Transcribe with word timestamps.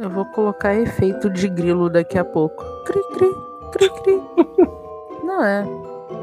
Eu 0.00 0.10
vou 0.10 0.24
colocar 0.26 0.74
efeito 0.74 1.28
de 1.28 1.48
grilo 1.48 1.90
daqui 1.90 2.18
a 2.18 2.24
pouco. 2.24 2.64
Cri, 2.84 3.00
cri, 3.14 3.34
cri, 3.72 3.90
cri. 4.02 4.22
Não 5.24 5.44
é. 5.44 5.66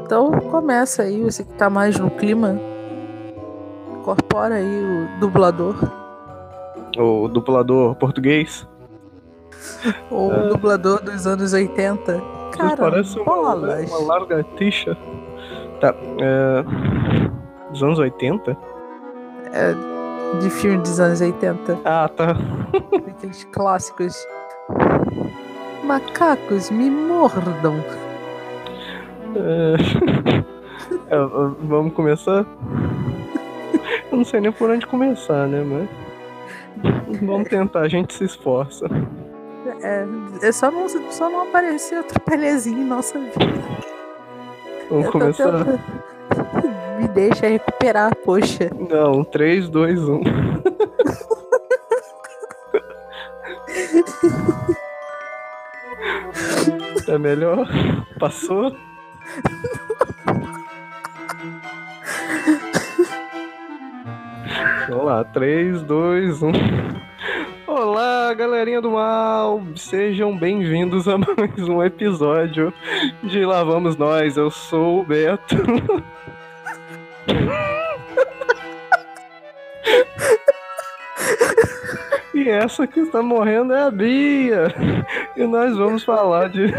Então 0.02 0.30
começa 0.50 1.02
aí, 1.02 1.22
você 1.22 1.44
que 1.44 1.52
tá 1.54 1.68
mais 1.68 1.98
no 1.98 2.10
clima. 2.10 2.58
Incorpora 3.98 4.54
aí 4.54 4.64
o 4.64 5.20
dublador. 5.20 5.74
O 6.96 7.28
dublador 7.28 7.94
português. 7.96 8.66
O 10.10 10.32
é. 10.32 10.48
dublador 10.48 11.02
dos 11.02 11.26
anos 11.26 11.52
80. 11.52 12.22
Cara, 12.56 12.76
parece 12.76 13.18
uma, 13.18 13.54
uma 13.54 13.98
larga 14.06 14.42
tixa. 14.56 14.96
Tá. 15.80 15.94
É... 16.18 16.64
Dos 17.70 17.82
anos 17.82 17.98
80? 17.98 18.56
É, 19.52 19.74
de 20.40 20.50
filme 20.50 20.78
dos 20.78 21.00
anos 21.00 21.20
80. 21.20 21.78
Ah, 21.84 22.08
tá. 22.08 22.36
Aqueles 23.08 23.44
clássicos. 23.44 24.26
Macacos 25.84 26.70
me 26.70 26.90
mordam. 26.90 27.82
É... 29.36 29.76
é, 31.14 31.18
vamos 31.62 31.94
começar? 31.94 32.44
Eu 34.10 34.18
não 34.18 34.24
sei 34.24 34.40
nem 34.40 34.52
por 34.52 34.70
onde 34.70 34.86
começar, 34.86 35.46
né, 35.46 35.62
mas. 35.64 35.88
Vamos 37.22 37.48
tentar, 37.48 37.80
a 37.80 37.88
gente 37.88 38.12
se 38.14 38.24
esforça. 38.24 38.86
É, 39.82 40.06
é 40.42 40.52
só 40.52 40.70
não, 40.70 40.88
só 40.88 41.28
não 41.30 41.42
aparecer 41.42 41.98
outro 41.98 42.20
pelezinho 42.20 42.80
em 42.80 42.84
nossa 42.84 43.18
vida. 43.18 43.34
Vamos 44.90 45.10
começar? 45.10 45.64
Deixa 47.16 47.48
recuperar, 47.48 48.14
poxa. 48.26 48.70
Não, 48.90 49.24
3, 49.24 49.70
2, 49.70 49.98
1. 50.00 50.20
É 57.08 57.16
melhor? 57.16 57.66
Passou? 58.20 58.76
Vamos 64.86 65.04
lá, 65.06 65.24
3, 65.24 65.80
2, 65.84 66.42
1. 66.42 66.52
Olá, 67.66 68.34
galerinha 68.34 68.82
do 68.82 68.90
mal! 68.90 69.62
Sejam 69.74 70.36
bem-vindos 70.36 71.08
a 71.08 71.16
mais 71.16 71.66
um 71.66 71.82
episódio 71.82 72.70
de 73.22 73.46
Lá 73.46 73.64
Vamos 73.64 73.96
Nós. 73.96 74.36
Eu 74.36 74.50
sou 74.50 75.00
o 75.00 75.04
Beto. 75.04 75.56
E 82.34 82.48
essa 82.48 82.86
que 82.86 83.00
está 83.00 83.22
morrendo 83.22 83.74
é 83.74 83.82
a 83.82 83.90
Bia. 83.90 84.74
E 85.36 85.46
nós 85.46 85.76
vamos 85.76 86.04
falar 86.04 86.48
de 86.48 86.72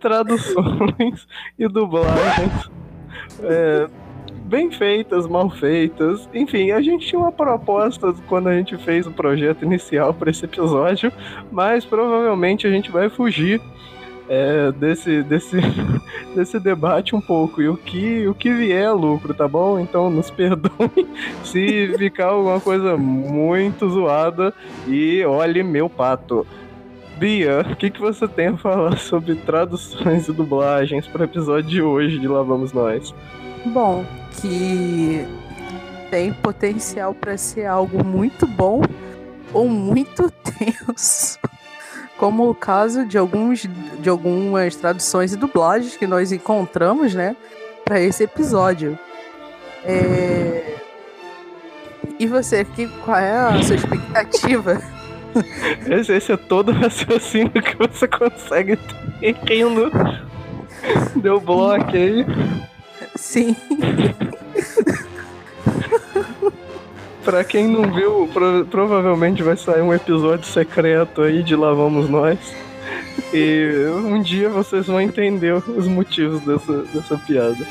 traduções 0.00 1.26
e 1.58 1.68
dublagens. 1.68 2.70
É, 3.42 3.86
bem 4.50 4.70
feitas, 4.70 5.28
mal 5.28 5.48
feitas. 5.48 6.28
Enfim, 6.34 6.72
a 6.72 6.82
gente 6.82 7.06
tinha 7.06 7.20
uma 7.20 7.30
proposta 7.30 8.12
quando 8.28 8.48
a 8.48 8.56
gente 8.56 8.76
fez 8.78 9.06
o 9.06 9.12
projeto 9.12 9.64
inicial 9.64 10.12
para 10.12 10.30
esse 10.30 10.44
episódio, 10.44 11.12
mas 11.52 11.84
provavelmente 11.84 12.66
a 12.66 12.70
gente 12.70 12.90
vai 12.90 13.08
fugir 13.08 13.60
é, 14.30 14.70
desse, 14.70 15.24
desse, 15.24 15.56
desse 16.36 16.60
debate 16.60 17.16
um 17.16 17.20
pouco. 17.20 17.60
E 17.60 17.68
o 17.68 17.76
que, 17.76 18.28
o 18.28 18.34
que 18.34 18.54
vier 18.54 18.84
é 18.84 18.90
lucro, 18.92 19.34
tá 19.34 19.48
bom? 19.48 19.80
Então 19.80 20.08
nos 20.08 20.30
perdoe 20.30 21.08
se 21.42 21.92
ficar 21.98 22.26
alguma 22.26 22.60
coisa 22.60 22.96
muito 22.96 23.90
zoada. 23.90 24.54
E 24.86 25.24
olhe 25.24 25.64
meu 25.64 25.90
pato. 25.90 26.46
Bia, 27.18 27.66
o 27.70 27.76
que, 27.76 27.90
que 27.90 28.00
você 28.00 28.26
tem 28.26 28.46
a 28.46 28.56
falar 28.56 28.96
sobre 28.96 29.34
traduções 29.34 30.26
e 30.28 30.32
dublagens 30.32 31.06
para 31.06 31.22
o 31.22 31.24
episódio 31.24 31.68
de 31.68 31.82
hoje 31.82 32.18
de 32.18 32.26
Lá 32.26 32.42
Vamos 32.42 32.72
Nós? 32.72 33.12
Bom, 33.66 34.06
que 34.40 35.26
tem 36.10 36.32
potencial 36.32 37.12
para 37.12 37.36
ser 37.36 37.66
algo 37.66 38.02
muito 38.02 38.46
bom 38.46 38.80
ou 39.52 39.68
muito 39.68 40.32
tenso. 40.40 41.38
Como 42.20 42.50
o 42.50 42.54
caso 42.54 43.06
de, 43.06 43.16
alguns, 43.16 43.66
de 43.98 44.08
algumas 44.10 44.76
traduções 44.76 45.32
e 45.32 45.36
dublagens 45.36 45.96
que 45.96 46.06
nós 46.06 46.30
encontramos, 46.30 47.14
né, 47.14 47.34
para 47.82 47.98
esse 47.98 48.24
episódio. 48.24 48.98
É... 49.82 50.74
E 52.18 52.26
você, 52.26 52.62
que, 52.62 52.86
qual 53.06 53.16
é 53.16 53.38
a 53.38 53.62
sua 53.62 53.76
expectativa? 53.76 54.82
Esse, 55.88 56.12
esse 56.12 56.32
é 56.32 56.36
todo 56.36 56.70
o 56.70 56.74
raciocínio 56.74 57.52
que 57.52 57.76
você 57.76 58.08
consegue 58.08 58.76
ter 59.20 59.36
rindo. 59.48 59.88
Deu 61.14 61.40
bloco 61.40 61.92
aí. 61.94 62.26
Sim. 63.14 63.54
pra 67.24 67.44
quem 67.44 67.68
não 67.68 67.92
viu, 67.92 68.28
pro, 68.32 68.66
provavelmente 68.66 69.42
vai 69.42 69.56
sair 69.56 69.82
um 69.82 69.92
episódio 69.92 70.46
secreto 70.46 71.22
aí 71.22 71.42
de 71.42 71.54
Lá 71.54 71.72
Vamos 71.72 72.08
Nós. 72.08 72.38
E 73.32 73.86
um 74.04 74.20
dia 74.20 74.48
vocês 74.48 74.86
vão 74.86 75.00
entender 75.00 75.52
os 75.52 75.86
motivos 75.86 76.40
dessa, 76.42 76.82
dessa 76.84 77.18
piada. 77.18 77.66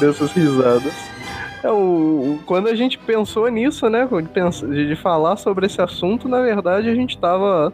Dessas 0.00 0.32
risadas. 0.32 0.92
É, 1.62 1.70
o, 1.70 2.40
quando 2.44 2.68
a 2.68 2.74
gente 2.74 2.98
pensou 2.98 3.48
nisso, 3.48 3.88
né? 3.88 4.08
De, 4.68 4.88
de 4.88 4.96
falar 4.96 5.36
sobre 5.36 5.66
esse 5.66 5.80
assunto, 5.80 6.28
na 6.28 6.40
verdade 6.40 6.88
a 6.88 6.94
gente 6.94 7.16
tava 7.18 7.72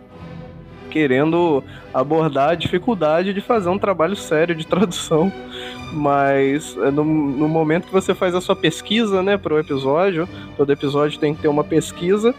querendo 0.89 1.63
abordar 1.93 2.51
a 2.51 2.55
dificuldade 2.55 3.33
de 3.33 3.41
fazer 3.41 3.69
um 3.69 3.79
trabalho 3.79 4.17
sério 4.17 4.55
de 4.55 4.67
tradução 4.67 5.33
mas 5.93 6.77
é, 6.77 6.91
no, 6.91 7.05
no 7.05 7.49
momento 7.49 7.87
que 7.87 7.93
você 7.93 8.15
faz 8.15 8.35
a 8.35 8.41
sua 8.41 8.57
pesquisa, 8.57 9.23
né, 9.23 9.37
para 9.37 9.55
o 9.55 9.59
episódio, 9.59 10.29
todo 10.57 10.73
episódio 10.73 11.19
tem 11.19 11.35
que 11.35 11.43
ter 11.43 11.49
uma 11.49 11.65
pesquisa, 11.65 12.35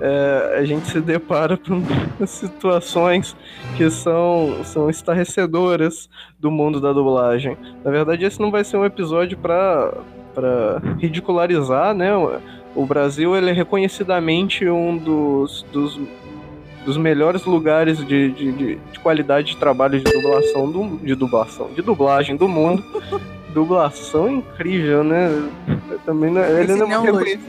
é, 0.00 0.56
a 0.58 0.64
gente 0.64 0.86
se 0.88 1.00
depara 1.00 1.56
com 1.58 1.82
situações 2.26 3.36
que 3.76 3.90
são, 3.90 4.64
são 4.64 4.88
estarrecedoras 4.88 6.08
do 6.38 6.50
mundo 6.50 6.80
da 6.80 6.92
dublagem. 6.92 7.56
Na 7.84 7.90
verdade, 7.90 8.24
esse 8.24 8.40
não 8.40 8.50
vai 8.50 8.64
ser 8.64 8.76
um 8.76 8.84
episódio 8.84 9.36
para 9.38 9.92
ridicularizar, 10.98 11.94
né? 11.94 12.10
O 12.74 12.86
Brasil 12.86 13.36
ele 13.36 13.50
é 13.50 13.52
reconhecidamente 13.52 14.68
um 14.68 14.96
dos, 14.96 15.66
dos 15.72 16.00
dos 16.84 16.96
melhores 16.96 17.44
lugares 17.44 17.98
de, 17.98 18.30
de, 18.30 18.52
de, 18.52 18.74
de 18.76 19.00
qualidade 19.00 19.48
de 19.48 19.56
trabalho 19.56 20.00
de 20.00 20.12
dublação 20.12 20.70
do, 20.70 20.96
de 20.98 21.14
dublação, 21.14 21.68
de 21.74 21.82
dublagem 21.82 22.36
do 22.36 22.48
mundo. 22.48 22.84
dublação 23.50 24.28
incrível, 24.28 25.02
né? 25.02 25.28
Também 26.06 26.30
não, 26.30 26.40
ele, 26.40 26.74
não 26.76 26.86
é 26.86 26.98
muito 26.98 27.04
reconhecido, 27.04 27.42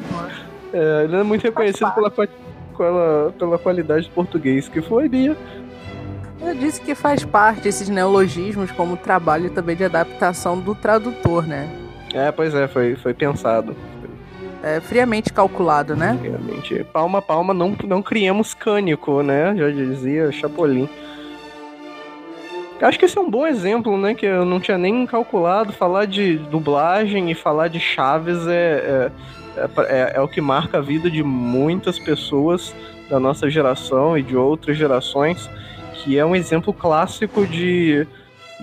é, 0.73 1.03
ele 1.03 1.15
é 1.15 1.23
muito 1.23 1.43
reconhecido 1.43 1.91
pela, 1.91 2.09
pela, 2.09 3.33
pela 3.37 3.57
qualidade 3.59 4.05
de 4.05 4.11
português 4.11 4.67
que 4.67 4.81
foi, 4.81 5.07
Bia. 5.07 5.37
Eu 6.41 6.55
disse 6.55 6.81
que 6.81 6.95
faz 6.95 7.23
parte 7.23 7.67
esses 7.67 7.87
neologismos 7.87 8.71
como 8.71 8.97
trabalho 8.97 9.51
também 9.51 9.75
de 9.75 9.83
adaptação 9.83 10.59
do 10.59 10.73
tradutor, 10.73 11.45
né? 11.45 11.69
É, 12.15 12.31
pois 12.31 12.55
é, 12.55 12.67
foi, 12.67 12.95
foi 12.95 13.13
pensado 13.13 13.75
é, 14.63 14.79
friamente 14.79 15.33
calculado, 15.33 15.95
né? 15.95 16.17
Friamente. 16.19 16.83
Palma 16.85 17.21
palma, 17.21 17.53
não, 17.53 17.75
não 17.85 18.01
criamos 18.01 18.53
cânico, 18.53 19.21
né? 19.21 19.55
Já 19.55 19.69
dizia 19.69 20.31
Chapolin. 20.31 20.87
Acho 22.81 22.97
que 22.97 23.05
esse 23.05 23.17
é 23.17 23.21
um 23.21 23.29
bom 23.29 23.45
exemplo, 23.45 23.95
né? 23.97 24.15
Que 24.15 24.25
eu 24.25 24.43
não 24.43 24.59
tinha 24.59 24.77
nem 24.77 25.05
calculado. 25.05 25.71
Falar 25.71 26.05
de 26.05 26.37
dublagem 26.37 27.29
e 27.29 27.35
falar 27.35 27.67
de 27.67 27.79
Chaves 27.79 28.47
é, 28.47 29.11
é, 29.55 29.69
é, 29.87 30.11
é 30.15 30.21
o 30.21 30.27
que 30.27 30.41
marca 30.41 30.79
a 30.79 30.81
vida 30.81 31.09
de 31.09 31.21
muitas 31.21 31.99
pessoas 31.99 32.73
da 33.09 33.19
nossa 33.19 33.49
geração 33.49 34.17
e 34.17 34.23
de 34.23 34.35
outras 34.35 34.77
gerações, 34.77 35.49
que 35.95 36.17
é 36.17 36.25
um 36.25 36.35
exemplo 36.35 36.73
clássico 36.73 37.45
de, 37.45 38.07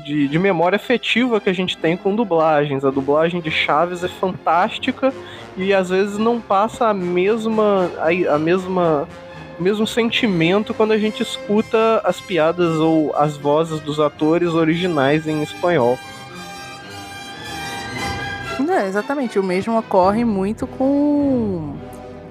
de, 0.04 0.28
de, 0.28 0.38
memória 0.38 0.76
afetiva 0.76 1.40
que 1.40 1.50
a 1.50 1.52
gente 1.52 1.76
tem 1.76 1.96
com 1.96 2.14
dublagens. 2.14 2.84
A 2.84 2.90
dublagem 2.90 3.40
de 3.40 3.50
Chaves 3.50 4.04
é 4.04 4.08
fantástica 4.08 5.12
e 5.56 5.72
às 5.74 5.90
vezes 5.90 6.18
não 6.18 6.40
passa 6.40 6.88
a 6.88 6.94
mesma 6.94 7.90
a, 7.98 8.34
a 8.34 8.38
mesma 8.38 9.08
o 9.58 9.62
mesmo 9.62 9.86
sentimento 9.86 10.72
quando 10.72 10.92
a 10.92 10.98
gente 10.98 11.22
escuta 11.22 12.00
as 12.04 12.20
piadas 12.20 12.76
ou 12.76 13.14
as 13.16 13.36
vozes 13.36 13.80
dos 13.80 13.98
atores 13.98 14.54
originais 14.54 15.26
em 15.26 15.42
espanhol. 15.42 15.98
É, 18.78 18.86
exatamente, 18.86 19.40
o 19.40 19.42
mesmo 19.42 19.76
ocorre 19.76 20.24
muito 20.24 20.64
com 20.64 21.74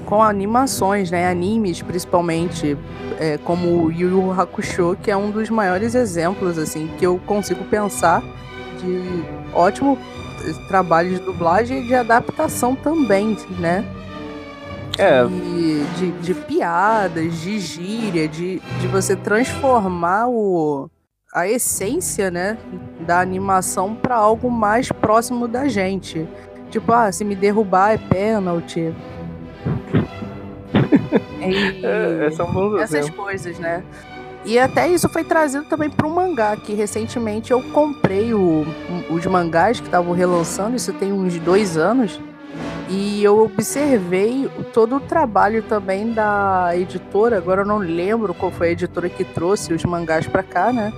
com 0.08 0.24
animações, 0.24 1.12
né, 1.12 1.30
animes 1.30 1.84
principalmente, 1.84 2.76
é, 3.20 3.38
como 3.38 3.86
o 3.86 3.92
Yu 3.92 4.10
Yu 4.10 4.32
Hakusho, 4.32 4.98
que 5.04 5.12
é 5.12 5.16
um 5.16 5.30
dos 5.30 5.50
maiores 5.50 5.94
exemplos 5.94 6.58
assim 6.58 6.90
que 6.98 7.06
eu 7.06 7.20
consigo 7.28 7.64
pensar 7.66 8.24
de 8.80 9.24
ótimo 9.54 9.98
trabalho 10.68 11.10
de 11.10 11.20
dublagem 11.20 11.84
e 11.84 11.88
de 11.88 11.94
adaptação 11.94 12.76
também, 12.76 13.38
né? 13.60 13.86
é. 14.98 15.26
de, 15.98 16.12
de 16.12 16.34
piadas, 16.34 17.40
de 17.42 17.60
gíria, 17.60 18.28
de, 18.28 18.60
de 18.80 18.88
você 18.88 19.16
transformar 19.16 20.28
o, 20.28 20.90
a 21.34 21.48
essência, 21.48 22.32
né, 22.32 22.58
da 23.02 23.20
animação 23.20 23.94
para 23.94 24.16
algo 24.16 24.50
mais 24.50 24.92
próximo 24.92 25.48
da 25.48 25.68
gente. 25.68 26.28
Tipo, 26.70 26.92
ah, 26.92 27.12
se 27.12 27.24
me 27.24 27.36
derrubar 27.36 27.94
é 27.94 27.98
pênalti. 27.98 28.94
E, 31.52 31.86
é, 31.86 32.32
são 32.32 32.52
bons 32.52 32.80
essas 32.82 33.10
coisas, 33.10 33.58
né? 33.60 33.84
E 34.46 34.58
até 34.58 34.88
isso 34.88 35.10
foi 35.10 35.26
trazido 35.26 35.66
também 35.66 35.90
para 35.90 36.08
o 36.08 36.10
mangá, 36.10 36.56
que 36.56 36.74
recentemente 36.74 37.52
eu 37.52 37.62
comprei 37.62 38.34
o, 38.34 38.66
os 39.10 39.26
mangás 39.26 39.80
que 39.80 39.88
estavam 39.88 40.14
relançando, 40.14 40.78
isso 40.78 40.94
tem 40.94 41.12
uns 41.12 41.38
dois 41.40 41.76
anos. 41.76 42.20
E 42.90 43.22
eu 43.22 43.44
observei 43.44 44.50
todo 44.74 44.96
o 44.96 45.00
trabalho 45.02 45.62
também 45.64 46.14
da 46.14 46.70
editora, 46.74 47.38
agora 47.38 47.64
eu 47.64 47.66
não 47.66 47.78
lembro 47.80 48.34
qual 48.34 48.50
foi 48.50 48.70
a 48.70 48.72
editora 48.72 49.10
que 49.10 49.26
trouxe 49.26 49.74
os 49.74 49.84
mangás 49.84 50.26
para 50.26 50.42
cá, 50.44 50.72
né? 50.72 50.94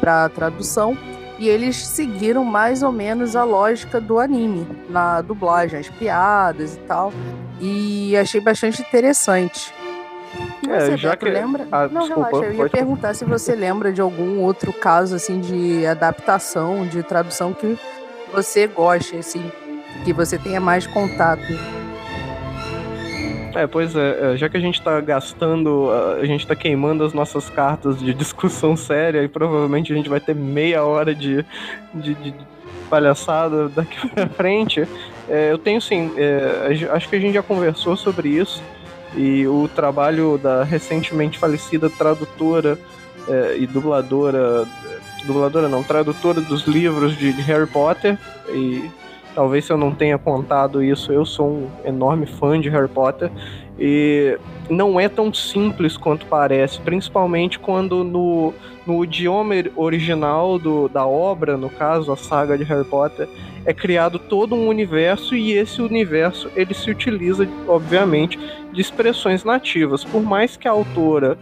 Para 0.00 0.30
tradução. 0.30 0.96
E 1.38 1.48
eles 1.48 1.76
seguiram 1.76 2.44
mais 2.44 2.82
ou 2.82 2.92
menos 2.92 3.36
a 3.36 3.44
lógica 3.44 4.00
do 4.00 4.18
anime, 4.18 4.66
na 4.88 5.20
dublagem, 5.20 5.78
as 5.80 5.88
piadas 5.90 6.76
e 6.76 6.78
tal. 6.80 7.12
E 7.60 8.16
achei 8.16 8.40
bastante 8.40 8.80
interessante. 8.80 9.74
É, 10.68 10.80
você, 10.80 10.96
já 10.96 11.16
que... 11.16 11.24
lembra? 11.26 11.66
Ah, 11.70 11.88
não, 11.88 12.02
desculpa, 12.02 12.30
relaxa, 12.30 12.52
eu 12.52 12.64
ia 12.64 12.70
perguntar 12.70 13.14
se 13.14 13.24
você 13.24 13.54
lembra 13.54 13.92
de 13.92 14.00
algum 14.00 14.40
outro 14.40 14.72
caso, 14.72 15.14
assim, 15.14 15.40
de 15.40 15.86
adaptação, 15.86 16.86
de 16.86 17.02
tradução 17.02 17.52
que 17.52 17.78
você 18.32 18.66
goste, 18.66 19.16
assim, 19.16 19.50
que 20.04 20.12
você 20.12 20.38
tenha 20.38 20.60
mais 20.60 20.86
contato. 20.86 21.42
É, 23.54 23.66
pois 23.68 23.94
é, 23.94 24.34
é 24.34 24.36
já 24.36 24.48
que 24.48 24.56
a 24.56 24.60
gente 24.60 24.82
tá 24.82 25.00
gastando, 25.00 25.88
a 26.20 26.24
gente 26.24 26.44
tá 26.44 26.56
queimando 26.56 27.04
as 27.04 27.12
nossas 27.12 27.48
cartas 27.48 28.00
de 28.00 28.12
discussão 28.14 28.76
séria 28.76 29.22
e 29.22 29.28
provavelmente 29.28 29.92
a 29.92 29.96
gente 29.96 30.08
vai 30.08 30.18
ter 30.20 30.34
meia 30.34 30.84
hora 30.84 31.14
de, 31.14 31.44
de, 31.94 32.14
de 32.14 32.34
palhaçada 32.90 33.68
daqui 33.68 34.06
pra 34.10 34.26
frente, 34.28 34.86
é, 35.28 35.52
eu 35.52 35.58
tenho 35.58 35.80
sim, 35.80 36.12
é, 36.16 36.86
acho 36.90 37.08
que 37.08 37.16
a 37.16 37.18
gente 37.18 37.34
já 37.34 37.42
conversou 37.42 37.96
sobre 37.96 38.28
isso 38.28 38.62
e 39.16 39.46
o 39.46 39.68
trabalho 39.68 40.38
da 40.38 40.64
recentemente 40.64 41.38
falecida 41.38 41.88
tradutora 41.88 42.78
é, 43.28 43.56
e 43.58 43.66
dubladora, 43.66 44.66
dubladora 45.24 45.68
não, 45.68 45.82
tradutora 45.82 46.40
dos 46.40 46.66
livros 46.66 47.16
de, 47.16 47.32
de 47.32 47.42
Harry 47.42 47.66
Potter 47.66 48.18
e 48.48 48.90
Talvez 49.34 49.64
se 49.64 49.72
eu 49.72 49.76
não 49.76 49.92
tenha 49.92 50.16
contado 50.16 50.82
isso, 50.82 51.12
eu 51.12 51.26
sou 51.26 51.48
um 51.48 51.68
enorme 51.84 52.24
fã 52.24 52.60
de 52.60 52.68
Harry 52.68 52.88
Potter. 52.88 53.30
E 53.78 54.38
não 54.70 55.00
é 55.00 55.08
tão 55.08 55.34
simples 55.34 55.96
quanto 55.96 56.26
parece, 56.26 56.80
principalmente 56.80 57.58
quando 57.58 58.04
no, 58.04 58.54
no 58.86 59.04
idioma 59.04 59.54
original 59.74 60.58
do, 60.58 60.88
da 60.88 61.06
obra, 61.06 61.56
no 61.56 61.68
caso, 61.68 62.12
a 62.12 62.16
saga 62.16 62.56
de 62.56 62.64
Harry 62.64 62.84
Potter, 62.84 63.28
é 63.64 63.72
criado 63.72 64.18
todo 64.18 64.54
um 64.54 64.68
universo 64.68 65.34
e 65.34 65.52
esse 65.52 65.82
universo 65.82 66.50
ele 66.54 66.74
se 66.74 66.90
utiliza, 66.90 67.48
obviamente, 67.66 68.38
de 68.72 68.80
expressões 68.80 69.42
nativas. 69.42 70.04
Por 70.04 70.22
mais 70.22 70.56
que 70.56 70.68
a 70.68 70.70
autora 70.70 71.36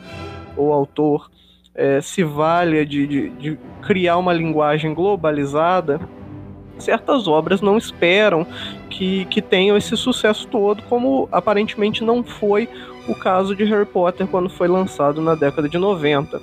ou 0.56 0.72
autor 0.72 1.30
é, 1.74 2.00
se 2.00 2.22
valha 2.22 2.84
de, 2.84 3.06
de, 3.06 3.28
de 3.30 3.58
criar 3.82 4.18
uma 4.18 4.32
linguagem 4.32 4.94
globalizada, 4.94 6.00
certas 6.78 7.28
obras 7.28 7.60
não 7.60 7.76
esperam 7.76 8.46
que, 8.90 9.24
que 9.26 9.40
tenham 9.40 9.76
esse 9.76 9.96
sucesso 9.96 10.46
todo, 10.48 10.82
como 10.84 11.28
aparentemente 11.30 12.04
não 12.04 12.22
foi 12.22 12.68
o 13.08 13.14
caso 13.14 13.54
de 13.54 13.64
Harry 13.64 13.86
Potter 13.86 14.26
quando 14.26 14.48
foi 14.48 14.68
lançado 14.68 15.20
na 15.20 15.34
década 15.34 15.68
de 15.68 15.78
90. 15.78 16.40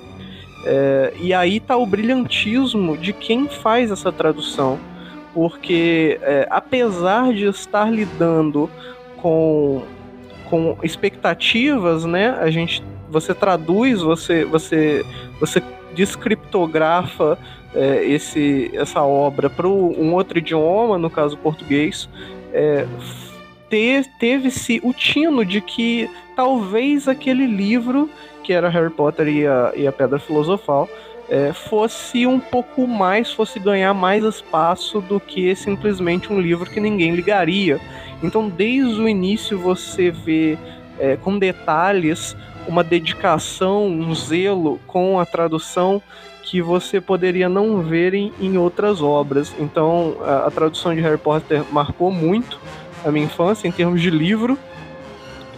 É, 0.64 1.14
e 1.18 1.32
aí 1.32 1.56
está 1.56 1.76
o 1.76 1.86
brilhantismo 1.86 2.96
de 2.96 3.12
quem 3.12 3.48
faz 3.48 3.90
essa 3.90 4.12
tradução, 4.12 4.78
porque 5.32 6.18
é, 6.22 6.46
apesar 6.50 7.32
de 7.32 7.46
estar 7.46 7.90
lidando 7.90 8.68
com, 9.16 9.82
com 10.50 10.76
expectativas, 10.82 12.04
né, 12.04 12.36
a 12.38 12.50
gente, 12.50 12.82
você 13.08 13.34
traduz, 13.34 14.02
você, 14.02 14.44
você, 14.44 15.04
você 15.38 15.62
descriptografa 15.94 17.38
é, 17.74 18.04
esse, 18.04 18.70
essa 18.74 19.02
obra 19.02 19.48
para 19.48 19.68
um 19.68 20.14
outro 20.14 20.38
idioma, 20.38 20.98
no 20.98 21.10
caso 21.10 21.36
português, 21.36 22.08
é, 22.52 22.86
ter, 23.68 24.04
teve-se 24.18 24.80
o 24.82 24.92
tino 24.92 25.44
de 25.44 25.60
que 25.60 26.10
talvez 26.34 27.06
aquele 27.06 27.46
livro, 27.46 28.10
que 28.42 28.52
era 28.52 28.68
Harry 28.68 28.90
Potter 28.90 29.28
e 29.28 29.46
a, 29.46 29.72
e 29.76 29.86
a 29.86 29.92
Pedra 29.92 30.18
Filosofal, 30.18 30.88
é, 31.28 31.52
fosse 31.52 32.26
um 32.26 32.40
pouco 32.40 32.88
mais, 32.88 33.32
fosse 33.32 33.60
ganhar 33.60 33.94
mais 33.94 34.24
espaço 34.24 35.00
do 35.00 35.20
que 35.20 35.54
simplesmente 35.54 36.32
um 36.32 36.40
livro 36.40 36.68
que 36.68 36.80
ninguém 36.80 37.14
ligaria. 37.14 37.80
Então, 38.20 38.48
desde 38.48 39.00
o 39.00 39.08
início, 39.08 39.56
você 39.56 40.10
vê 40.10 40.58
é, 40.98 41.16
com 41.16 41.38
detalhes 41.38 42.36
uma 42.66 42.84
dedicação, 42.84 43.86
um 43.86 44.14
zelo 44.14 44.80
com 44.86 45.18
a 45.18 45.26
tradução 45.26 46.02
que 46.42 46.60
você 46.60 47.00
poderia 47.00 47.48
não 47.48 47.80
ver 47.80 48.14
em, 48.14 48.32
em 48.40 48.58
outras 48.58 49.00
obras. 49.00 49.54
Então, 49.58 50.16
a, 50.22 50.46
a, 50.46 50.50
tradução 50.50 50.94
de 50.94 51.00
Harry 51.00 51.18
Potter 51.18 51.62
marcou 51.70 52.10
muito 52.10 52.58
a 53.04 53.10
minha 53.10 53.26
infância 53.26 53.68
em 53.68 53.72
termos 53.72 54.00
de 54.00 54.10
livro. 54.10 54.58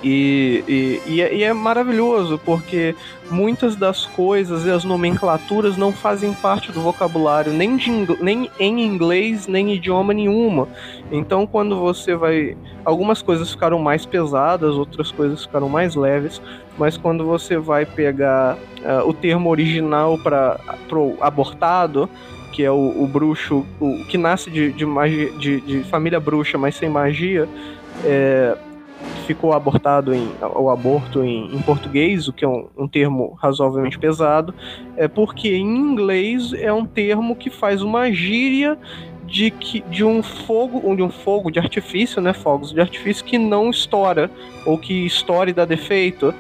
E, 0.02 1.00
e, 1.06 1.22
é, 1.22 1.34
e, 1.34 1.44
é, 1.44 1.52
maravilhoso, 1.52 2.40
porque 2.44 2.94
muitas 3.30 3.76
das 3.76 4.04
coisas 4.04 4.66
e 4.66 4.70
as 4.70 4.82
nomenclaturas 4.82 5.76
não 5.76 5.92
fazem 5.92 6.34
parte 6.34 6.72
do 6.72 6.80
vocabulário, 6.80 7.52
nem, 7.52 7.78
nem 8.20 8.50
em 8.58 8.84
inglês, 8.84 9.46
nem 9.46 9.70
em 9.70 9.74
idioma 9.74 10.12
nenhuma. 10.12 10.66
Então, 11.10 11.46
quando 11.46 11.78
você 11.78 12.16
vai. 12.16 12.56
Algumas 12.84 13.22
coisas 13.22 13.52
ficaram 13.52 13.78
mais 13.78 14.04
pesadas, 14.04 14.74
outras 14.74 15.12
coisas 15.12 15.44
ficaram 15.44 15.68
mais 15.68 15.94
leves, 15.94 16.42
mas 16.76 16.96
quando 16.96 17.24
você 17.24 17.56
vai 17.56 17.86
pegar 17.86 18.56
uh, 18.80 19.08
o 19.08 19.14
termo 19.14 19.48
original 19.50 20.18
para 20.18 20.58
abortado, 21.20 22.10
que 22.52 22.64
é 22.64 22.70
o, 22.70 23.02
o 23.02 23.06
bruxo, 23.06 23.64
o, 23.78 24.04
que 24.06 24.18
nasce 24.18 24.50
de, 24.50 24.72
de, 24.72 24.84
magia, 24.84 25.30
de, 25.38 25.60
de 25.60 25.84
família 25.84 26.18
bruxa, 26.18 26.58
mas 26.58 26.74
sem 26.74 26.88
magia, 26.88 27.48
é, 28.04 28.56
ficou 29.22 29.52
abortado 29.52 30.14
em 30.14 30.28
o 30.54 30.70
aborto 30.70 31.22
em, 31.22 31.54
em, 31.54 31.62
português, 31.62 32.28
o 32.28 32.32
que 32.32 32.44
é 32.44 32.48
um, 32.48 32.68
um, 32.76 32.88
termo 32.88 33.36
razoavelmente 33.40 33.98
pesado, 33.98 34.54
é 34.96 35.08
porque 35.08 35.54
em 35.54 35.76
inglês 35.76 36.52
é 36.52 36.72
um 36.72 36.84
termo 36.84 37.34
que 37.36 37.50
faz 37.50 37.82
uma 37.82 38.10
gíria 38.12 38.78
de, 39.24 39.50
que, 39.50 39.80
de 39.82 40.04
um 40.04 40.22
fogo, 40.22 40.94
de 40.94 41.02
um 41.02 41.10
fogo 41.10 41.50
de 41.50 41.58
artifício, 41.58 42.20
né, 42.20 42.32
fogos 42.32 42.72
de 42.72 42.80
artifício 42.80 43.24
que 43.24 43.38
não 43.38 43.70
estoura 43.70 44.30
ou 44.66 44.76
que 44.76 45.06
estoura 45.06 45.50
e 45.50 45.52
dá 45.52 45.64
defeito 45.64 46.34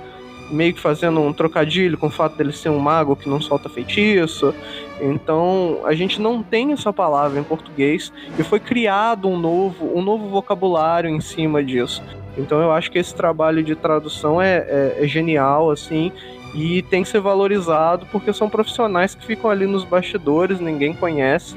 meio 0.52 0.74
que 0.74 0.80
fazendo 0.80 1.20
um 1.20 1.32
trocadilho 1.32 1.96
com 1.96 2.08
o 2.08 2.10
fato 2.10 2.36
dele 2.36 2.52
ser 2.52 2.68
um 2.68 2.78
mago 2.78 3.16
que 3.16 3.28
não 3.28 3.40
solta 3.40 3.68
feitiço. 3.68 4.54
Então, 5.00 5.80
a 5.84 5.94
gente 5.94 6.20
não 6.20 6.42
tem 6.42 6.72
essa 6.72 6.92
palavra 6.92 7.40
em 7.40 7.42
português 7.42 8.12
e 8.38 8.42
foi 8.42 8.60
criado 8.60 9.28
um 9.28 9.38
novo, 9.38 9.96
um 9.96 10.02
novo 10.02 10.28
vocabulário 10.28 11.08
em 11.08 11.20
cima 11.20 11.64
disso. 11.64 12.02
Então, 12.36 12.60
eu 12.60 12.72
acho 12.72 12.90
que 12.90 12.98
esse 12.98 13.14
trabalho 13.14 13.62
de 13.62 13.74
tradução 13.74 14.40
é, 14.40 14.58
é, 14.58 14.96
é 15.00 15.06
genial, 15.06 15.70
assim, 15.70 16.10
e 16.54 16.82
tem 16.82 17.02
que 17.02 17.08
ser 17.08 17.20
valorizado 17.20 18.06
porque 18.10 18.32
são 18.32 18.48
profissionais 18.48 19.14
que 19.14 19.24
ficam 19.24 19.50
ali 19.50 19.66
nos 19.66 19.84
bastidores, 19.84 20.60
ninguém 20.60 20.94
conhece. 20.94 21.56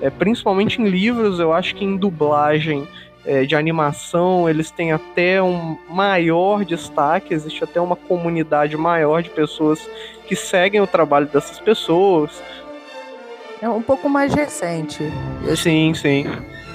É, 0.00 0.10
principalmente 0.10 0.80
em 0.80 0.88
livros, 0.88 1.38
eu 1.40 1.52
acho 1.52 1.74
que 1.74 1.84
em 1.84 1.96
dublagem 1.96 2.86
é, 3.24 3.44
de 3.44 3.56
animação, 3.56 4.48
eles 4.48 4.70
têm 4.70 4.92
até 4.92 5.42
um 5.42 5.76
maior 5.88 6.64
destaque, 6.64 7.34
existe 7.34 7.64
até 7.64 7.80
uma 7.80 7.96
comunidade 7.96 8.76
maior 8.76 9.22
de 9.22 9.30
pessoas 9.30 9.88
que 10.26 10.36
seguem 10.36 10.80
o 10.80 10.86
trabalho 10.86 11.26
dessas 11.26 11.58
pessoas. 11.58 12.42
É 13.60 13.68
um 13.68 13.82
pouco 13.82 14.08
mais 14.08 14.32
recente. 14.32 15.02
Sim, 15.56 15.92
sim. 15.94 16.24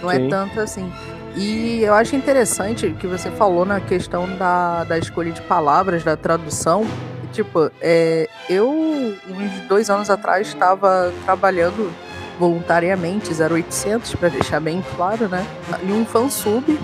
Não 0.01 0.11
é 0.11 0.15
sim. 0.15 0.25
é 0.25 0.29
tanto 0.29 0.59
assim. 0.59 0.91
E 1.35 1.81
eu 1.81 1.93
acho 1.93 2.15
interessante 2.15 2.93
que 2.99 3.07
você 3.07 3.31
falou 3.31 3.65
na 3.65 3.79
questão 3.79 4.27
da, 4.37 4.83
da 4.83 4.97
escolha 4.97 5.31
de 5.31 5.41
palavras, 5.41 6.03
da 6.03 6.17
tradução. 6.17 6.85
Tipo, 7.31 7.71
é, 7.79 8.27
eu, 8.49 8.69
uns 8.69 9.67
dois 9.67 9.89
anos 9.89 10.09
atrás, 10.09 10.47
estava 10.47 11.13
trabalhando 11.23 11.91
voluntariamente 12.37 13.31
0800 13.31 14.15
para 14.15 14.29
deixar 14.29 14.59
bem 14.59 14.83
claro, 14.95 15.29
né? 15.29 15.45
E 15.83 15.91
um 15.91 16.05
fansub 16.05 16.77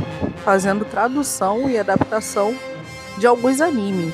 fazendo 0.45 0.85
tradução 0.85 1.69
e 1.69 1.77
adaptação 1.77 2.55
de 3.17 3.27
alguns 3.27 3.59
animes. 3.59 4.13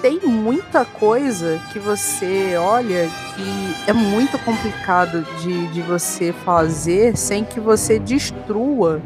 Tem 0.00 0.20
muita 0.20 0.84
coisa 0.84 1.58
que 1.72 1.78
você 1.78 2.56
olha 2.56 3.08
que 3.34 3.90
é 3.90 3.92
muito 3.92 4.38
complicado 4.44 5.26
de, 5.40 5.66
de 5.68 5.80
você 5.80 6.32
fazer 6.44 7.16
sem 7.16 7.42
que 7.42 7.58
você 7.58 7.98
destrua 7.98 9.00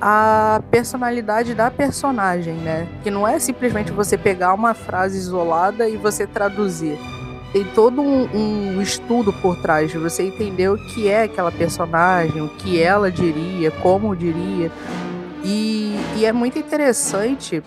a 0.00 0.62
personalidade 0.70 1.54
da 1.54 1.70
personagem, 1.70 2.54
né? 2.54 2.88
Que 3.02 3.10
não 3.10 3.26
é 3.26 3.38
simplesmente 3.38 3.92
você 3.92 4.16
pegar 4.16 4.54
uma 4.54 4.74
frase 4.74 5.16
isolada 5.18 5.88
e 5.88 5.96
você 5.96 6.26
traduzir. 6.26 6.98
Tem 7.52 7.64
todo 7.64 8.02
um, 8.02 8.28
um 8.34 8.82
estudo 8.82 9.32
por 9.32 9.56
trás 9.62 9.90
de 9.90 9.98
você 9.98 10.24
entender 10.24 10.68
o 10.68 10.76
que 10.88 11.08
é 11.08 11.22
aquela 11.22 11.50
personagem, 11.50 12.42
o 12.42 12.48
que 12.48 12.80
ela 12.80 13.10
diria, 13.10 13.70
como 13.70 14.14
diria. 14.14 14.70
E, 15.42 15.96
e 16.16 16.26
é 16.26 16.32
muito 16.32 16.58
interessante 16.58 17.62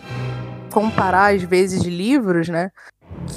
comparar, 0.72 1.34
às 1.34 1.42
vezes, 1.42 1.84
livros, 1.84 2.50
né? 2.50 2.72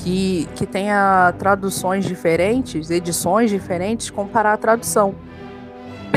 Que, 0.02 0.48
que 0.54 0.66
tenha 0.66 1.32
traduções 1.38 2.04
diferentes, 2.04 2.90
edições 2.90 3.50
diferentes, 3.50 4.10
comparar 4.10 4.52
a 4.54 4.56
tradução 4.56 5.14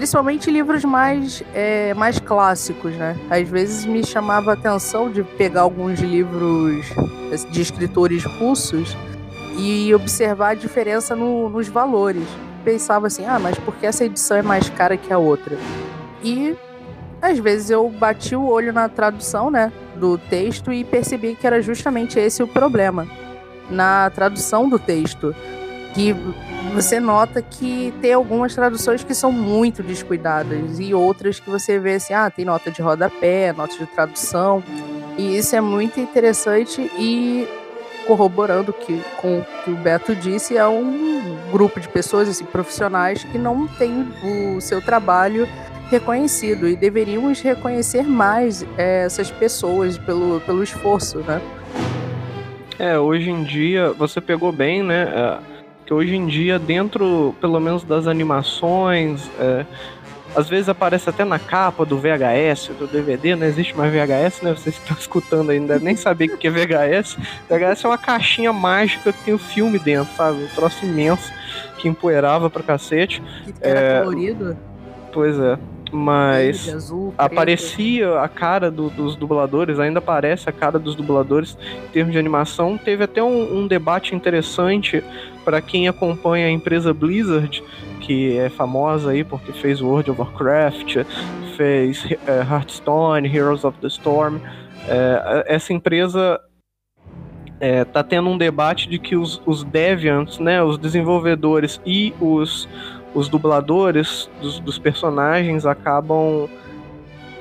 principalmente 0.05 0.51
livros 0.51 0.85
mais, 0.85 1.43
é, 1.51 1.91
mais 1.95 2.19
clássicos, 2.19 2.95
né? 2.95 3.17
Às 3.27 3.49
vezes 3.49 3.85
me 3.87 4.05
chamava 4.05 4.51
a 4.51 4.53
atenção 4.53 5.09
de 5.09 5.23
pegar 5.23 5.61
alguns 5.61 5.99
livros 5.99 6.85
de 7.49 7.59
escritores 7.59 8.23
russos 8.23 8.95
e 9.57 9.91
observar 9.95 10.49
a 10.49 10.53
diferença 10.53 11.15
no, 11.15 11.49
nos 11.49 11.67
valores. 11.67 12.27
Pensava 12.63 13.07
assim, 13.07 13.25
ah, 13.25 13.39
mas 13.39 13.57
por 13.57 13.75
que 13.77 13.87
essa 13.87 14.05
edição 14.05 14.37
é 14.37 14.43
mais 14.43 14.69
cara 14.69 14.95
que 14.95 15.11
a 15.11 15.17
outra? 15.17 15.57
E 16.23 16.55
às 17.19 17.39
vezes 17.39 17.71
eu 17.71 17.89
bati 17.89 18.35
o 18.35 18.45
olho 18.45 18.71
na 18.71 18.87
tradução, 18.87 19.49
né, 19.49 19.73
do 19.95 20.19
texto 20.19 20.71
e 20.71 20.83
percebi 20.83 21.33
que 21.33 21.47
era 21.47 21.63
justamente 21.63 22.19
esse 22.19 22.43
o 22.43 22.47
problema. 22.47 23.07
Na 23.71 24.11
tradução 24.11 24.69
do 24.69 24.77
texto, 24.77 25.35
que 25.95 26.15
você 26.75 26.99
nota 26.99 27.41
que 27.41 27.93
tem 28.01 28.11
algumas 28.11 28.53
traduções 28.53 29.01
que 29.01 29.15
são 29.15 29.31
muito 29.31 29.81
descuidadas 29.81 30.77
e 30.77 30.93
outras 30.93 31.39
que 31.39 31.49
você 31.49 31.79
vê 31.79 31.93
assim, 31.93 32.13
ah, 32.13 32.29
tem 32.29 32.43
nota 32.43 32.69
de 32.69 32.81
rodapé, 32.81 33.53
nota 33.53 33.77
de 33.77 33.85
tradução. 33.85 34.61
E 35.17 35.37
isso 35.37 35.55
é 35.55 35.61
muito 35.61 36.01
interessante 36.01 36.81
e 36.99 37.47
corroborando 38.05 38.73
que, 38.73 39.01
com 39.21 39.39
o 39.39 39.45
que 39.63 39.71
o 39.71 39.75
Beto 39.75 40.13
disse, 40.13 40.57
é 40.57 40.67
um 40.67 41.37
grupo 41.49 41.79
de 41.79 41.87
pessoas 41.87 42.27
assim, 42.27 42.43
profissionais 42.43 43.23
que 43.23 43.37
não 43.37 43.67
tem 43.67 44.05
o 44.21 44.59
seu 44.59 44.81
trabalho 44.81 45.47
reconhecido 45.89 46.67
e 46.67 46.75
deveríamos 46.75 47.39
reconhecer 47.39 48.03
mais 48.03 48.63
é, 48.77 49.05
essas 49.05 49.31
pessoas 49.31 49.97
pelo, 49.97 50.41
pelo 50.41 50.61
esforço, 50.61 51.19
né? 51.19 51.41
É, 52.77 52.99
hoje 52.99 53.29
em 53.29 53.45
dia, 53.45 53.93
você 53.93 54.19
pegou 54.19 54.51
bem, 54.51 54.83
né? 54.83 55.03
É 55.03 55.54
que 55.85 55.93
hoje 55.93 56.15
em 56.15 56.25
dia, 56.25 56.57
dentro, 56.57 57.35
pelo 57.39 57.59
menos 57.59 57.83
das 57.83 58.07
animações, 58.07 59.29
é, 59.39 59.65
às 60.35 60.49
vezes 60.49 60.67
aparece 60.67 61.09
até 61.09 61.23
na 61.23 61.37
capa 61.37 61.85
do 61.85 61.97
VHS, 61.97 62.71
do 62.79 62.87
DVD, 62.87 63.35
não 63.35 63.45
existe 63.45 63.75
mais 63.77 63.91
VHS, 63.93 64.41
né? 64.41 64.51
Vocês 64.51 64.75
estão 64.75 64.97
escutando 64.99 65.51
ainda, 65.51 65.77
nem 65.79 65.95
saber 65.95 66.31
o 66.31 66.37
que 66.37 66.47
é 66.47 66.51
VHS. 66.51 67.17
VHS 67.49 67.85
é 67.85 67.87
uma 67.87 67.97
caixinha 67.97 68.51
mágica 68.51 69.13
que 69.13 69.23
tem 69.23 69.33
o 69.33 69.39
filme 69.39 69.77
dentro, 69.77 70.13
sabe? 70.15 70.43
Um 70.43 70.47
troço 70.55 70.85
imenso 70.85 71.31
que 71.77 71.87
empoeirava 71.87 72.49
pra 72.49 72.63
cacete. 72.63 73.21
Que 73.45 73.53
era 73.61 73.79
é... 73.79 73.99
colorido? 73.99 74.57
Pois 75.13 75.39
é 75.39 75.57
mas 75.91 76.67
azul, 76.73 77.13
aparecia 77.17 78.19
a 78.19 78.27
cara 78.27 78.69
do, 78.71 78.89
dos 78.89 79.15
dubladores, 79.15 79.79
ainda 79.79 79.99
aparece 79.99 80.49
a 80.49 80.51
cara 80.51 80.79
dos 80.79 80.95
dubladores 80.95 81.57
em 81.87 81.91
termos 81.91 82.13
de 82.13 82.19
animação. 82.19 82.77
Teve 82.77 83.03
até 83.03 83.21
um, 83.21 83.59
um 83.59 83.67
debate 83.67 84.15
interessante 84.15 85.03
para 85.43 85.61
quem 85.61 85.87
acompanha 85.87 86.47
a 86.47 86.51
empresa 86.51 86.93
Blizzard, 86.93 87.63
que 88.01 88.37
é 88.37 88.49
famosa 88.49 89.11
aí 89.11 89.23
porque 89.23 89.51
fez 89.51 89.81
World 89.81 90.11
of 90.11 90.21
Warcraft, 90.21 91.05
fez 91.55 92.05
é, 92.27 92.39
Hearthstone, 92.41 93.27
Heroes 93.27 93.63
of 93.63 93.77
the 93.79 93.87
Storm. 93.87 94.39
É, 94.87 95.45
essa 95.47 95.73
empresa 95.73 96.39
é, 97.59 97.83
tá 97.85 98.03
tendo 98.03 98.29
um 98.29 98.37
debate 98.37 98.89
de 98.89 98.99
que 98.99 99.15
os, 99.15 99.41
os 99.45 99.63
deviants, 99.63 100.39
né, 100.39 100.61
os 100.61 100.77
desenvolvedores 100.77 101.79
e 101.85 102.13
os 102.19 102.67
os 103.15 103.29
dubladores 103.29 104.29
dos, 104.41 104.59
dos 104.59 104.77
personagens 104.77 105.65
acabam 105.65 106.47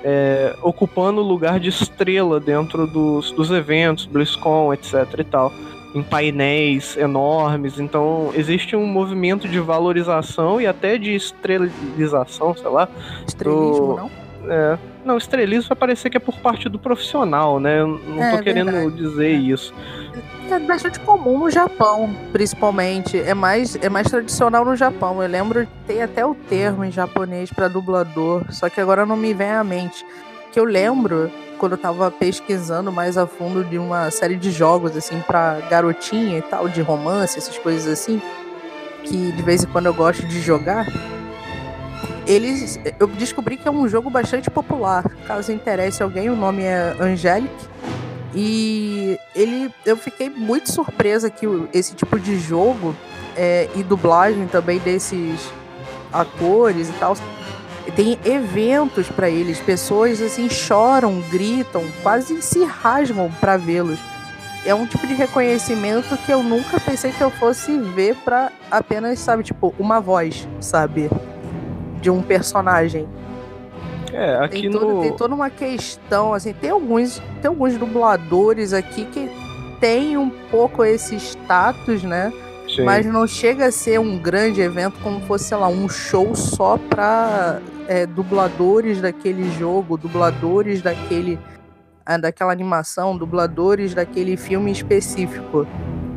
é, 0.05 0.55
ocupando 0.63 1.21
o 1.21 1.25
lugar 1.25 1.59
de 1.59 1.69
estrela 1.69 2.39
dentro 2.39 2.87
dos, 2.87 3.33
dos 3.33 3.51
eventos, 3.51 4.07
BlizzCon, 4.07 4.73
etc 4.73 5.07
e 5.19 5.25
tal. 5.25 5.53
Em 5.95 6.03
painéis 6.03 6.97
enormes, 6.97 7.79
então 7.79 8.31
existe 8.35 8.75
um 8.75 8.85
movimento 8.85 9.47
de 9.47 9.61
valorização 9.61 10.61
e 10.61 10.67
até 10.67 10.99
de 10.99 11.15
estrelização, 11.15 12.55
sei 12.57 12.69
lá. 12.69 12.89
Estrelismo, 13.27 13.87
do... 13.87 13.97
não? 13.97 14.11
É, 14.53 14.79
não, 15.05 15.17
estrelismo 15.17 15.69
vai 15.69 15.77
parecer 15.77 16.11
que 16.11 16.17
é 16.17 16.21
por 16.21 16.37
parte 16.37 16.69
do 16.69 16.79
profissional, 16.79 17.61
né? 17.61 17.81
Eu 17.81 17.89
não 17.89 18.23
é, 18.23 18.37
tô 18.37 18.43
querendo 18.43 18.71
verdade. 18.71 18.97
dizer 18.97 19.27
é. 19.27 19.33
isso 19.33 19.75
é 20.51 20.59
bastante 20.59 21.01
comum 21.01 21.39
no 21.39 21.51
Japão, 21.51 22.15
principalmente. 22.33 23.19
É 23.19 23.35
mais, 23.35 23.77
é 23.77 23.89
mais 23.89 24.09
tradicional 24.09 24.65
no 24.65 24.77
Japão. 24.77 25.23
Eu 25.23 25.29
lembro, 25.29 25.67
tem 25.87 26.03
até 26.03 26.25
o 26.25 26.35
termo 26.35 26.85
em 26.85 26.91
japonês 26.91 27.51
para 27.51 27.69
dublador, 27.69 28.45
só 28.51 28.69
que 28.69 28.81
agora 28.81 29.07
não 29.07 29.17
me 29.17 29.33
vem 29.33 29.51
à 29.51 29.65
mente. 29.65 30.05
Que 30.53 30.61
eu 30.61 30.65
lembro 30.65 31.31
quando 31.59 31.73
eu 31.73 31.79
tava 31.79 32.11
pesquisando 32.11 32.93
mais 32.93 33.17
a 33.17 33.27
fundo 33.27 33.65
de 33.65 33.79
uma 33.79 34.11
série 34.11 34.37
de 34.37 34.51
jogos, 34.51 34.97
assim, 34.97 35.21
pra 35.21 35.61
garotinha 35.71 36.39
e 36.39 36.43
tal, 36.43 36.69
de 36.69 36.83
romance, 36.83 37.39
essas 37.39 37.57
coisas 37.59 37.87
assim, 37.91 38.21
que 39.05 39.33
de 39.33 39.43
vez 39.43 39.65
em 39.65 39.67
quando 39.67 39.87
eu 39.87 39.95
gosto 39.95 40.27
de 40.27 40.41
jogar. 40.41 40.87
Eles, 42.27 42.81
eu 42.99 43.07
descobri 43.07 43.57
que 43.57 43.69
é 43.69 43.71
um 43.71 43.87
jogo 43.89 44.09
bastante 44.09 44.51
popular. 44.51 45.05
Caso 45.27 45.53
interesse 45.53 46.03
alguém, 46.03 46.31
o 46.31 46.37
nome 46.37 46.63
é 46.63 46.97
Angelic 46.99 47.53
e 48.35 49.19
ele, 49.35 49.73
eu 49.85 49.97
fiquei 49.97 50.29
muito 50.31 50.73
surpresa 50.73 51.31
que 51.31 51.47
esse 51.73 51.95
tipo 51.95 52.19
de 52.19 52.39
jogo 52.39 52.97
é, 53.37 53.69
e 53.77 53.83
dublagem 53.83 54.47
também 54.47 54.79
desses 54.79 55.41
atores 56.13 56.89
e 56.89 56.93
tal 56.95 57.15
tem 57.95 58.19
eventos 58.25 59.09
para 59.09 59.29
eles, 59.29 59.61
pessoas 59.61 60.21
assim 60.21 60.49
choram, 60.49 61.21
gritam, 61.31 61.85
quase 62.03 62.41
se 62.43 62.65
rasgam 62.65 63.31
para 63.41 63.57
vê-los. 63.57 63.99
É 64.65 64.75
um 64.75 64.87
tipo 64.87 65.07
de 65.07 65.15
reconhecimento 65.15 66.17
que 66.25 66.33
eu 66.33 66.43
nunca 66.43 66.81
pensei 66.81 67.13
que 67.13 67.21
eu 67.21 67.31
fosse 67.31 67.79
ver 67.79 68.17
para 68.25 68.51
apenas, 68.71 69.19
sabe, 69.19 69.43
tipo, 69.43 69.75
uma 69.79 70.01
voz, 70.01 70.49
sabe, 70.61 71.11
de 72.05 72.11
um 72.11 72.23
personagem. 72.23 73.09
É, 74.13 74.37
aqui 74.37 74.61
tem, 74.63 74.71
todo, 74.71 74.87
no... 74.87 75.01
tem 75.01 75.17
toda 75.17 75.35
uma 75.35 75.49
questão, 75.49 76.35
assim, 76.35 76.53
tem 76.53 76.71
alguns, 76.71 77.19
tem 77.41 77.49
alguns 77.49 77.77
dubladores 77.79 78.75
aqui 78.75 79.07
que 79.07 79.29
tem 79.81 80.17
um 80.19 80.29
pouco 80.51 80.85
esse 80.85 81.17
status, 81.17 82.03
né? 82.05 82.31
Sim. 82.69 82.85
Mas 82.85 83.07
não 83.07 83.27
chega 83.27 83.67
a 83.67 83.73
ser 83.73 83.99
um 83.99 84.19
grande 84.19 84.61
evento 84.61 84.99
como 85.03 85.21
fosse, 85.23 85.45
sei 85.45 85.57
lá, 85.57 85.67
um 85.67 85.89
show 85.89 86.35
só 86.35 86.77
pra 86.77 87.59
é, 87.89 88.07
dubladores 88.07 89.01
daquele 89.01 89.51
jogo, 89.53 89.97
dubladores 89.97 90.83
daquele, 90.83 91.39
é, 92.07 92.19
daquela 92.19 92.53
animação, 92.53 93.17
dubladores 93.17 93.95
daquele 93.95 94.37
filme 94.37 94.71
específico. 94.71 95.67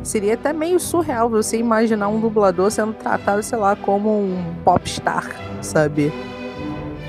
Seria 0.02 0.34
até 0.34 0.52
meio 0.52 0.78
surreal 0.78 1.28
você 1.28 1.56
imaginar 1.58 2.08
um 2.08 2.20
dublador 2.20 2.70
sendo 2.70 2.92
tratado, 2.92 3.42
sei 3.42 3.58
lá, 3.58 3.74
como 3.74 4.10
um 4.20 4.54
popstar, 4.64 5.26
sabe? 5.60 6.12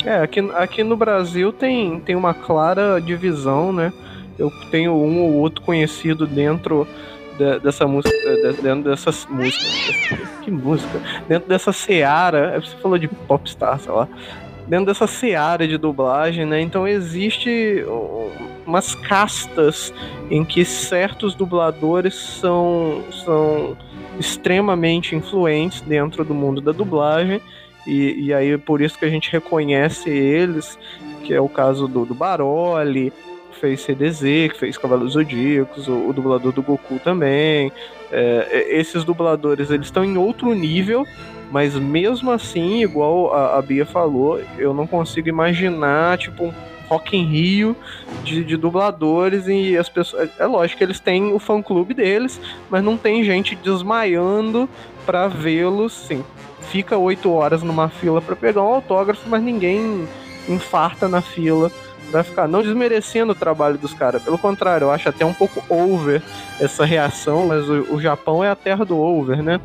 É, 0.05 0.17
aqui, 0.21 0.39
aqui 0.55 0.83
no 0.83 0.95
Brasil 0.95 1.51
tem, 1.51 1.99
tem 1.99 2.15
uma 2.15 2.33
clara 2.33 2.99
divisão, 2.99 3.73
né? 3.73 3.91
Eu 4.37 4.49
tenho 4.71 4.93
um 4.93 5.21
ou 5.21 5.33
outro 5.33 5.61
conhecido 5.61 6.25
dentro 6.25 6.87
de, 7.37 7.59
dessa 7.59 7.85
música, 7.85 8.15
de, 8.15 8.61
dentro 8.61 8.89
dessas 8.89 9.25
músicas. 9.29 10.29
Que 10.41 10.49
música? 10.49 11.01
Dentro 11.27 11.49
dessa 11.49 11.73
seara, 11.73 12.55
é, 12.55 12.59
você 12.59 12.75
falou 12.77 12.97
de 12.97 13.07
popstar, 13.07 13.79
sei 13.79 13.91
lá. 13.91 14.07
Dentro 14.67 14.85
dessa 14.85 15.07
seara 15.07 15.67
de 15.67 15.77
dublagem, 15.77 16.45
né? 16.45 16.61
Então 16.61 16.87
existe 16.87 17.83
umas 18.65 18.95
castas 18.95 19.93
em 20.29 20.45
que 20.45 20.63
certos 20.63 21.33
dubladores 21.33 22.15
são, 22.15 23.03
são 23.25 23.75
extremamente 24.19 25.15
influentes 25.15 25.81
dentro 25.81 26.23
do 26.23 26.33
mundo 26.35 26.61
da 26.61 26.71
dublagem 26.71 27.41
e, 27.85 28.25
e 28.25 28.33
aí 28.33 28.57
por 28.57 28.81
isso 28.81 28.97
que 28.97 29.05
a 29.05 29.09
gente 29.09 29.31
reconhece 29.31 30.09
eles, 30.09 30.77
que 31.23 31.33
é 31.33 31.39
o 31.39 31.49
caso 31.49 31.87
do, 31.87 32.05
do 32.05 32.13
Baroli, 32.13 33.11
que 33.51 33.59
fez 33.59 33.81
CDZ, 33.81 34.51
que 34.51 34.59
fez 34.59 34.77
Cavalos 34.77 35.13
Zodíacos, 35.13 35.87
o, 35.87 36.09
o 36.09 36.13
dublador 36.13 36.51
do 36.51 36.61
Goku 36.61 36.99
também. 36.99 37.71
É, 38.11 38.67
esses 38.69 39.03
dubladores 39.03 39.69
eles 39.69 39.87
estão 39.87 40.03
em 40.03 40.17
outro 40.17 40.53
nível, 40.53 41.05
mas 41.51 41.75
mesmo 41.75 42.31
assim, 42.31 42.81
igual 42.81 43.33
a, 43.33 43.57
a 43.57 43.61
Bia 43.61 43.85
falou, 43.85 44.41
eu 44.57 44.73
não 44.73 44.87
consigo 44.87 45.29
imaginar, 45.29 46.17
tipo, 46.17 46.45
um 46.45 46.53
Rock 46.89 47.15
in 47.15 47.25
Rio 47.25 47.75
de, 48.23 48.43
de, 48.43 48.57
dubladores 48.57 49.47
e 49.47 49.77
as 49.77 49.87
pessoas. 49.87 50.29
É 50.39 50.45
lógico 50.45 50.79
que 50.79 50.83
eles 50.83 50.99
têm 50.99 51.31
o 51.33 51.39
fã 51.39 51.61
clube 51.61 51.93
deles, 51.93 52.41
mas 52.69 52.83
não 52.83 52.97
tem 52.97 53.23
gente 53.23 53.55
desmaiando 53.55 54.67
para 55.05 55.27
vê-los, 55.27 55.93
sim 55.93 56.23
fica 56.69 56.97
oito 56.97 57.31
horas 57.31 57.63
numa 57.63 57.89
fila 57.89 58.21
para 58.21 58.35
pegar 58.35 58.61
um 58.61 58.73
autógrafo, 58.75 59.27
mas 59.27 59.41
ninguém 59.41 60.07
infarta 60.47 61.07
na 61.07 61.21
fila 61.21 61.71
vai 62.11 62.23
ficar 62.23 62.47
não 62.47 62.61
desmerecendo 62.61 63.33
o 63.33 63.35
trabalho 63.35 63.77
dos 63.77 63.93
caras. 63.93 64.21
Pelo 64.21 64.37
contrário, 64.37 64.85
eu 64.85 64.91
acho 64.91 65.09
até 65.09 65.25
um 65.25 65.33
pouco 65.33 65.63
over 65.69 66.21
essa 66.59 66.85
reação, 66.85 67.47
mas 67.47 67.67
o, 67.69 67.95
o 67.95 68.01
Japão 68.01 68.43
é 68.43 68.49
a 68.49 68.55
terra 68.55 68.85
do 68.85 68.97
over, 68.97 69.43
né? 69.43 69.59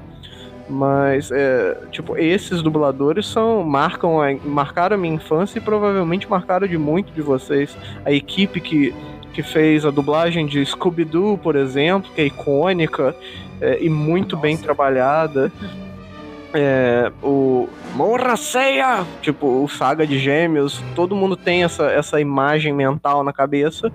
Mas, 0.68 1.30
é, 1.30 1.76
tipo, 1.90 2.16
esses 2.16 2.62
dubladores 2.62 3.26
são 3.26 3.62
marcam 3.62 4.18
marcaram 4.44 4.96
a 4.96 4.98
minha 4.98 5.14
infância 5.14 5.58
e 5.58 5.60
provavelmente 5.60 6.28
marcaram 6.28 6.66
de 6.66 6.78
muito 6.78 7.12
de 7.12 7.20
vocês. 7.20 7.76
A 8.04 8.10
equipe 8.10 8.60
que, 8.60 8.94
que 9.34 9.42
fez 9.42 9.84
a 9.84 9.90
dublagem 9.90 10.46
de 10.46 10.64
Scooby-Doo, 10.64 11.36
por 11.36 11.54
exemplo, 11.54 12.10
que 12.14 12.22
é 12.22 12.26
icônica 12.26 13.14
é, 13.60 13.78
e 13.82 13.90
muito 13.90 14.36
Nossa. 14.36 14.42
bem 14.42 14.56
trabalhada. 14.56 15.52
É, 16.54 17.12
o 17.22 17.68
Morra 17.94 18.36
Ceia! 18.36 19.04
Tipo, 19.20 19.64
o 19.64 19.68
Saga 19.68 20.06
de 20.06 20.18
Gêmeos, 20.18 20.82
todo 20.94 21.14
mundo 21.14 21.36
tem 21.36 21.64
essa, 21.64 21.86
essa 21.86 22.20
imagem 22.20 22.72
mental 22.72 23.22
na 23.22 23.32
cabeça 23.32 23.92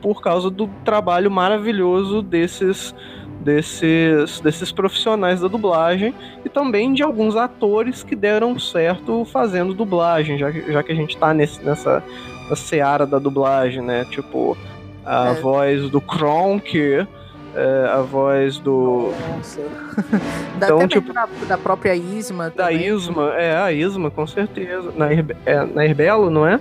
por 0.00 0.20
causa 0.20 0.50
do 0.50 0.68
trabalho 0.84 1.30
maravilhoso 1.30 2.22
desses 2.22 2.94
desses, 3.42 4.40
desses 4.40 4.72
profissionais 4.72 5.40
da 5.40 5.48
dublagem 5.48 6.14
e 6.44 6.48
também 6.48 6.92
de 6.92 7.02
alguns 7.02 7.36
atores 7.36 8.02
que 8.02 8.16
deram 8.16 8.58
certo 8.58 9.24
fazendo 9.26 9.74
dublagem, 9.74 10.38
já, 10.38 10.50
já 10.50 10.82
que 10.82 10.92
a 10.92 10.94
gente 10.94 11.16
tá 11.16 11.34
nesse, 11.34 11.62
nessa, 11.62 12.02
nessa 12.42 12.56
seara 12.56 13.06
da 13.06 13.18
dublagem, 13.18 13.82
né? 13.82 14.04
Tipo, 14.10 14.56
a 15.04 15.28
é. 15.28 15.34
voz 15.34 15.90
do 15.90 16.00
Kronk, 16.00 17.06
é, 17.54 17.90
a 17.92 18.00
voz 18.00 18.58
do. 18.58 19.12
Nossa. 19.36 19.60
então, 20.56 20.88
tipo, 20.88 21.12
da, 21.12 21.28
da, 21.48 21.58
própria 21.58 21.94
Isma. 21.94 22.50
Da 22.50 22.72
Isma, 22.72 23.34
é, 23.34 23.56
a 23.56 23.72
Isma, 23.72 24.10
com 24.10 24.26
certeza. 24.26 24.92
Na, 24.96 25.12
é, 25.12 25.64
na 25.66 25.84
Herbelo, 25.84 26.30
não 26.30 26.46
é? 26.46 26.58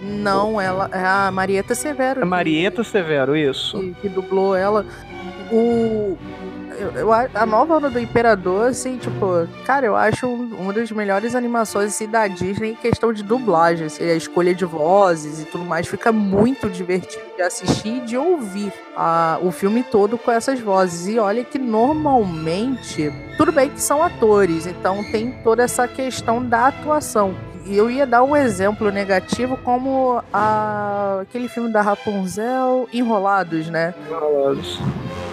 Não, 0.00 0.60
ela 0.60 0.88
é 0.92 1.04
a 1.04 1.30
Marieta 1.30 1.74
Severo. 1.74 2.22
A 2.22 2.26
Marieta 2.26 2.82
que, 2.82 2.88
Severo, 2.88 3.36
isso. 3.36 3.78
Que, 3.78 3.94
que 4.02 4.08
dublou 4.08 4.54
ela 4.54 4.86
o. 5.52 6.16
Eu, 6.94 7.12
a 7.12 7.44
nova 7.44 7.76
onda 7.76 7.90
do 7.90 7.98
Imperador, 7.98 8.68
assim, 8.68 8.98
tipo, 8.98 9.48
cara, 9.64 9.84
eu 9.84 9.96
acho 9.96 10.28
um, 10.28 10.54
uma 10.60 10.72
das 10.72 10.92
melhores 10.92 11.34
animações 11.34 11.92
assim, 11.92 12.06
da 12.06 12.28
Disney 12.28 12.70
em 12.70 12.74
questão 12.76 13.12
de 13.12 13.24
dublagem. 13.24 13.86
Assim, 13.86 14.04
a 14.04 14.14
escolha 14.14 14.54
de 14.54 14.64
vozes 14.64 15.42
e 15.42 15.44
tudo 15.44 15.64
mais 15.64 15.88
fica 15.88 16.12
muito 16.12 16.70
divertido 16.70 17.24
de 17.34 17.42
assistir 17.42 17.96
e 17.96 18.00
de 18.00 18.16
ouvir 18.16 18.72
a, 18.96 19.40
o 19.42 19.50
filme 19.50 19.82
todo 19.82 20.16
com 20.16 20.30
essas 20.30 20.60
vozes. 20.60 21.08
E 21.08 21.18
olha 21.18 21.42
que 21.42 21.58
normalmente, 21.58 23.12
tudo 23.36 23.50
bem 23.50 23.70
que 23.70 23.82
são 23.82 24.00
atores, 24.00 24.64
então 24.66 25.02
tem 25.10 25.32
toda 25.42 25.64
essa 25.64 25.88
questão 25.88 26.44
da 26.44 26.68
atuação. 26.68 27.34
Eu 27.66 27.90
ia 27.90 28.06
dar 28.06 28.22
um 28.22 28.34
exemplo 28.34 28.90
negativo 28.90 29.56
como 29.58 30.22
a, 30.32 31.18
aquele 31.22 31.48
filme 31.48 31.70
da 31.70 31.82
Rapunzel, 31.82 32.88
Enrolados, 32.92 33.68
né? 33.68 33.94
Enrolados 34.06 34.78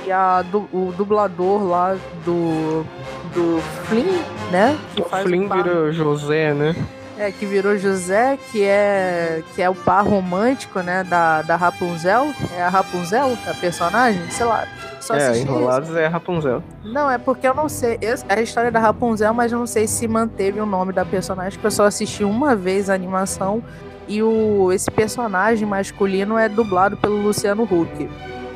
e 0.05 0.11
a, 0.11 0.43
o 0.71 0.93
dublador 0.95 1.63
lá 1.63 1.97
do, 2.23 2.85
do 3.33 3.59
Flynn, 3.85 4.21
né? 4.51 4.77
Que 4.95 5.01
o 5.01 5.05
Flynn 5.05 5.49
virou 5.49 5.91
José, 5.91 6.53
né? 6.53 6.75
É, 7.17 7.31
que 7.31 7.45
virou 7.45 7.77
José, 7.77 8.37
que 8.51 8.61
é 8.63 9.41
que 9.53 9.61
é 9.61 9.69
o 9.69 9.75
par 9.75 10.05
romântico, 10.05 10.81
né, 10.81 11.03
da, 11.03 11.41
da 11.41 11.55
Rapunzel. 11.55 12.33
É 12.57 12.61
a 12.61 12.69
Rapunzel, 12.69 13.37
a 13.47 13.53
personagem? 13.53 14.29
Sei 14.29 14.45
lá. 14.45 14.67
Só 14.99 15.15
é, 15.15 15.37
Enrolados 15.37 15.89
isso. 15.89 15.97
é 15.97 16.07
a 16.07 16.09
Rapunzel. 16.09 16.63
Não, 16.83 17.09
é 17.09 17.17
porque 17.17 17.47
eu 17.47 17.53
não 17.53 17.69
sei. 17.69 17.97
É 18.01 18.33
a 18.33 18.41
história 18.41 18.71
da 18.71 18.79
Rapunzel, 18.79 19.33
mas 19.33 19.51
eu 19.51 19.59
não 19.59 19.67
sei 19.67 19.87
se 19.87 20.07
manteve 20.07 20.59
o 20.59 20.65
nome 20.65 20.91
da 20.91 21.05
personagem, 21.05 21.59
que 21.59 21.65
eu 21.65 21.71
só 21.71 21.85
assisti 21.85 22.23
uma 22.23 22.55
vez 22.55 22.89
a 22.89 22.93
animação. 22.93 23.63
E 24.07 24.21
o, 24.21 24.71
esse 24.71 24.91
personagem 24.91 25.67
masculino 25.67 26.37
é 26.37 26.49
dublado 26.49 26.97
pelo 26.97 27.21
Luciano 27.21 27.63
Huck. 27.63 28.09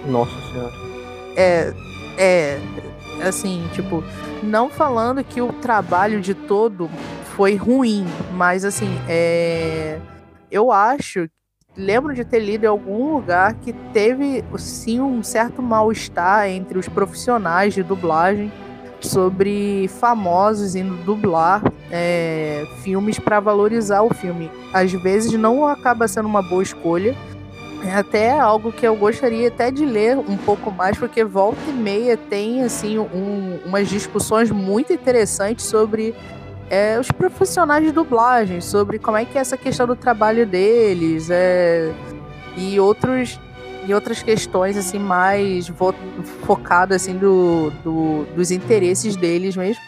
Nossa 0.05 0.35
senhora 0.51 0.89
é, 1.39 1.73
é 2.17 2.59
assim, 3.27 3.67
tipo, 3.73 4.03
não 4.43 4.69
falando 4.69 5.23
que 5.23 5.41
o 5.41 5.53
trabalho 5.53 6.19
de 6.21 6.33
todo 6.33 6.89
foi 7.35 7.55
ruim, 7.55 8.05
mas 8.33 8.65
assim, 8.65 8.89
é, 9.07 9.99
eu 10.51 10.71
acho, 10.71 11.29
lembro 11.77 12.13
de 12.13 12.25
ter 12.25 12.39
lido 12.39 12.65
em 12.65 12.67
algum 12.67 13.13
lugar 13.13 13.53
que 13.55 13.71
teve 13.93 14.43
sim 14.57 14.99
um 14.99 15.23
certo 15.23 15.61
mal-estar 15.61 16.47
entre 16.49 16.77
os 16.77 16.89
profissionais 16.89 17.73
de 17.73 17.83
dublagem 17.83 18.51
sobre 18.99 19.87
famosos 19.99 20.75
indo 20.75 20.95
dublar 21.05 21.63
é, 21.89 22.67
filmes 22.83 23.17
para 23.17 23.39
valorizar 23.39 24.01
o 24.01 24.13
filme. 24.13 24.51
Às 24.73 24.91
vezes 24.91 25.31
não 25.33 25.65
acaba 25.65 26.07
sendo 26.07 26.27
uma 26.27 26.41
boa 26.41 26.61
escolha, 26.61 27.15
é 27.83 27.95
até 27.95 28.37
algo 28.37 28.71
que 28.71 28.85
eu 28.85 28.95
gostaria 28.95 29.47
até 29.47 29.71
de 29.71 29.85
ler 29.85 30.17
um 30.17 30.37
pouco 30.37 30.71
mais, 30.71 30.97
porque 30.97 31.23
volta 31.23 31.59
e 31.67 31.73
meia 31.73 32.17
tem 32.17 32.63
assim 32.63 32.97
um, 32.97 33.59
umas 33.65 33.87
discussões 33.87 34.51
muito 34.51 34.91
interessantes 34.91 35.65
sobre 35.65 36.13
é, 36.69 36.99
os 36.99 37.09
profissionais 37.11 37.83
de 37.83 37.91
dublagem, 37.91 38.61
sobre 38.61 38.99
como 38.99 39.17
é 39.17 39.25
que 39.25 39.37
é 39.37 39.41
essa 39.41 39.57
questão 39.57 39.87
do 39.87 39.95
trabalho 39.95 40.45
deles, 40.45 41.29
é, 41.29 41.91
e 42.57 42.79
outros 42.79 43.39
e 43.87 43.93
outras 43.93 44.21
questões 44.21 44.75
assim 44.75 44.99
mais 44.99 45.71
focadas 46.45 47.01
assim 47.01 47.17
do, 47.17 47.71
do, 47.83 48.25
dos 48.35 48.51
interesses 48.51 49.15
deles 49.15 49.55
mesmo. 49.55 49.81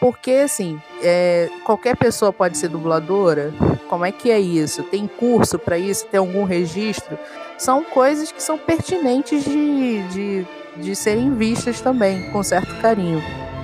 Porque, 0.00 0.30
assim, 0.30 0.80
é, 1.02 1.50
qualquer 1.62 1.94
pessoa 1.94 2.32
pode 2.32 2.56
ser 2.56 2.68
dubladora? 2.68 3.52
Como 3.90 4.04
é 4.04 4.12
que 4.12 4.30
é 4.30 4.38
isso? 4.38 4.84
Tem 4.84 5.08
curso 5.08 5.58
para 5.58 5.76
isso? 5.76 6.06
Tem 6.06 6.18
algum 6.18 6.44
registro? 6.44 7.18
São 7.58 7.82
coisas 7.82 8.30
que 8.30 8.40
são 8.40 8.56
pertinentes 8.56 9.44
de, 9.44 10.02
de, 10.04 10.46
de 10.76 10.94
serem 10.94 11.34
vistas 11.34 11.80
também, 11.80 12.30
com 12.30 12.40
certo 12.40 12.72
carinho. 12.80 13.20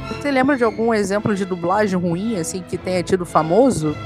Você 0.08 0.28
lembra 0.32 0.56
de 0.56 0.64
algum 0.64 0.92
exemplo 0.92 1.32
de 1.32 1.44
dublagem 1.44 1.96
ruim, 1.96 2.40
assim, 2.40 2.60
que 2.60 2.76
tenha 2.76 3.04
tido 3.04 3.24
famoso? 3.24 3.96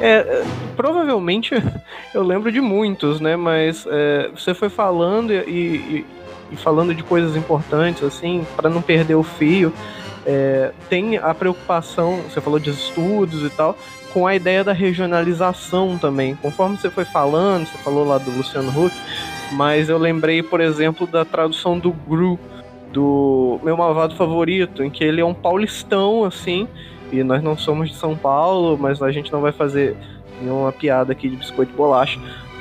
É, 0.00 0.10
é 0.10 0.44
provavelmente 0.74 1.54
eu 2.12 2.24
lembro 2.24 2.50
de 2.50 2.60
muitos, 2.60 3.20
né? 3.20 3.36
Mas 3.36 3.86
é, 3.88 4.28
você 4.34 4.54
foi 4.54 4.68
falando 4.68 5.32
e, 5.32 5.36
e, 5.46 6.06
e, 6.50 6.56
falando 6.56 6.92
de 6.92 7.04
coisas 7.04 7.36
importantes, 7.36 8.02
assim, 8.02 8.44
para 8.56 8.68
não 8.68 8.82
perder 8.82 9.14
o 9.14 9.22
fio. 9.22 9.72
É, 10.26 10.72
tem 10.88 11.16
a 11.16 11.32
preocupação, 11.32 12.22
você 12.22 12.40
falou 12.40 12.58
de 12.58 12.70
estudos 12.70 13.44
e 13.44 13.50
tal, 13.50 13.76
com 14.14 14.28
a 14.28 14.34
ideia 14.36 14.62
da 14.62 14.72
regionalização 14.72 15.98
também. 15.98 16.36
Conforme 16.36 16.76
você 16.76 16.88
foi 16.88 17.04
falando, 17.04 17.66
você 17.66 17.76
falou 17.78 18.06
lá 18.06 18.16
do 18.16 18.30
Luciano 18.30 18.70
Huck, 18.70 18.94
mas 19.52 19.88
eu 19.88 19.98
lembrei, 19.98 20.40
por 20.40 20.60
exemplo, 20.60 21.04
da 21.04 21.24
tradução 21.24 21.76
do 21.76 21.90
Gru, 21.90 22.38
do 22.92 23.58
meu 23.64 23.76
malvado 23.76 24.14
favorito, 24.14 24.84
em 24.84 24.88
que 24.88 25.02
ele 25.02 25.20
é 25.20 25.24
um 25.24 25.34
paulistão, 25.34 26.24
assim, 26.24 26.68
e 27.12 27.24
nós 27.24 27.42
não 27.42 27.58
somos 27.58 27.90
de 27.90 27.96
São 27.96 28.16
Paulo, 28.16 28.78
mas 28.78 29.02
a 29.02 29.10
gente 29.10 29.32
não 29.32 29.40
vai 29.40 29.50
fazer 29.50 29.96
nenhuma 30.40 30.70
piada 30.70 31.10
aqui 31.10 31.28
de 31.28 31.36
biscoito 31.36 31.74
bolacha 31.74 32.20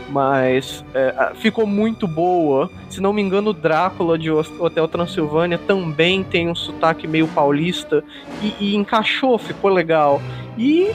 mas 0.09 0.85
é, 0.93 1.31
ficou 1.35 1.65
muito 1.65 2.07
boa. 2.07 2.69
Se 2.87 3.01
não 3.01 3.11
me 3.11 3.21
engano, 3.21 3.49
o 3.49 3.53
Drácula 3.53 4.17
de 4.17 4.29
Hotel 4.29 4.87
Transilvânia 4.87 5.57
também 5.57 6.23
tem 6.23 6.49
um 6.49 6.53
sotaque 6.53 7.07
meio 7.07 7.27
paulista 7.29 8.03
e, 8.41 8.53
e 8.59 8.75
encaixou, 8.75 9.39
ficou 9.39 9.71
legal. 9.71 10.21
E 10.55 10.91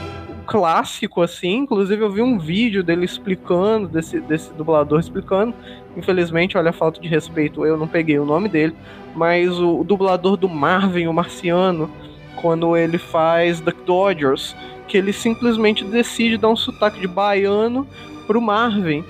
clássico, 0.48 1.20
assim, 1.20 1.56
inclusive 1.56 2.02
eu 2.02 2.10
vi 2.10 2.22
um 2.22 2.38
vídeo 2.38 2.82
dele 2.82 3.04
explicando, 3.04 3.86
desse, 3.86 4.18
desse 4.18 4.50
dublador 4.54 4.98
explicando. 4.98 5.54
Infelizmente, 5.94 6.56
olha 6.56 6.70
a 6.70 6.72
falta 6.72 6.98
de 6.98 7.06
respeito, 7.06 7.66
eu 7.66 7.76
não 7.76 7.86
peguei 7.86 8.18
o 8.18 8.24
nome 8.24 8.48
dele, 8.48 8.74
mas 9.14 9.60
o, 9.60 9.80
o 9.80 9.84
dublador 9.84 10.38
do 10.38 10.48
Marvin, 10.48 11.06
o 11.06 11.12
marciano, 11.12 11.90
quando 12.36 12.74
ele 12.78 12.96
faz 12.96 13.60
The 13.60 13.74
Dodgers, 13.84 14.56
que 14.88 14.96
ele 14.96 15.12
simplesmente 15.12 15.84
decide 15.84 16.38
dar 16.38 16.48
um 16.48 16.56
sotaque 16.56 16.98
de 16.98 17.06
baiano 17.06 17.86
pro 18.26 18.40
Marvin. 18.40 19.04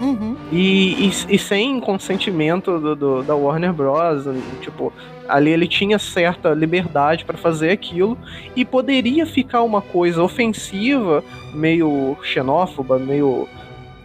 Uhum. 0.00 0.36
E, 0.52 1.06
e, 1.06 1.34
e, 1.34 1.38
sem 1.38 1.80
consentimento 1.80 2.78
do, 2.78 2.96
do, 2.96 3.22
da 3.22 3.34
Warner 3.34 3.72
Bros. 3.72 4.24
Tipo, 4.60 4.92
ali 5.28 5.50
ele 5.50 5.66
tinha 5.66 5.98
certa 5.98 6.50
liberdade 6.50 7.24
para 7.24 7.38
fazer 7.38 7.70
aquilo 7.70 8.18
e 8.54 8.64
poderia 8.64 9.26
ficar 9.26 9.62
uma 9.62 9.80
coisa 9.80 10.22
ofensiva, 10.22 11.24
meio 11.52 12.16
xenófoba, 12.22 12.98
meio, 12.98 13.48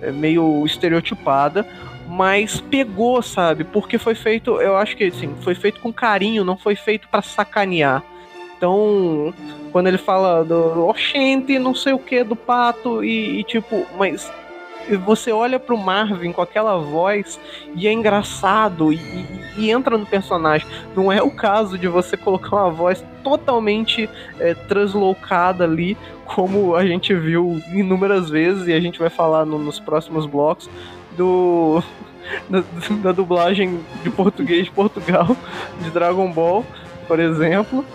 é, 0.01 0.11
meio 0.11 0.65
estereotipada, 0.65 1.65
mas 2.07 2.59
pegou, 2.59 3.21
sabe? 3.21 3.63
Porque 3.63 3.97
foi 3.97 4.15
feito, 4.15 4.59
eu 4.61 4.75
acho 4.75 4.95
que 4.95 5.05
assim, 5.05 5.33
foi 5.41 5.55
feito 5.55 5.79
com 5.79 5.91
carinho, 5.93 6.43
não 6.43 6.57
foi 6.57 6.75
feito 6.75 7.07
para 7.07 7.21
sacanear. 7.21 8.03
Então, 8.57 9.33
quando 9.71 9.87
ele 9.87 9.97
fala 9.97 10.43
do 10.43 10.85
oxente, 10.87 11.57
não 11.57 11.73
sei 11.73 11.93
o 11.93 11.99
que, 11.99 12.23
do 12.23 12.35
pato, 12.35 13.03
e, 13.03 13.39
e, 13.39 13.43
tipo, 13.43 13.85
mas 13.97 14.29
você 14.97 15.31
olha 15.31 15.59
pro 15.59 15.77
Marvin 15.77 16.31
com 16.31 16.41
aquela 16.41 16.77
voz 16.77 17.39
e 17.75 17.87
é 17.87 17.93
engraçado 17.93 18.91
e, 18.91 18.99
e, 19.57 19.69
entra 19.69 19.97
no 19.97 20.05
personagem. 20.05 20.67
Não 20.95 21.11
é 21.11 21.21
o 21.21 21.31
caso 21.31 21.77
de 21.77 21.87
você 21.87 22.17
colocar 22.17 22.55
uma 22.55 22.71
voz 22.71 23.03
totalmente 23.23 24.09
é, 24.39 24.53
translocada 24.53 25.63
ali, 25.63 25.97
como 26.25 26.75
a 26.75 26.85
gente 26.85 27.13
viu 27.13 27.61
inúmeras 27.71 28.29
vezes 28.29 28.67
e 28.67 28.73
a 28.73 28.79
gente 28.79 28.99
vai 28.99 29.09
falar 29.09 29.45
no, 29.45 29.59
nos 29.59 29.79
próximos 29.79 30.25
blocos 30.25 30.69
do 31.17 31.83
da, 32.49 32.63
da 33.01 33.11
dublagem 33.11 33.79
de 34.03 34.09
português 34.09 34.65
de 34.65 34.71
Portugal 34.71 35.35
de 35.81 35.89
Dragon 35.89 36.31
Ball, 36.31 36.65
por 37.07 37.19
exemplo 37.19 37.85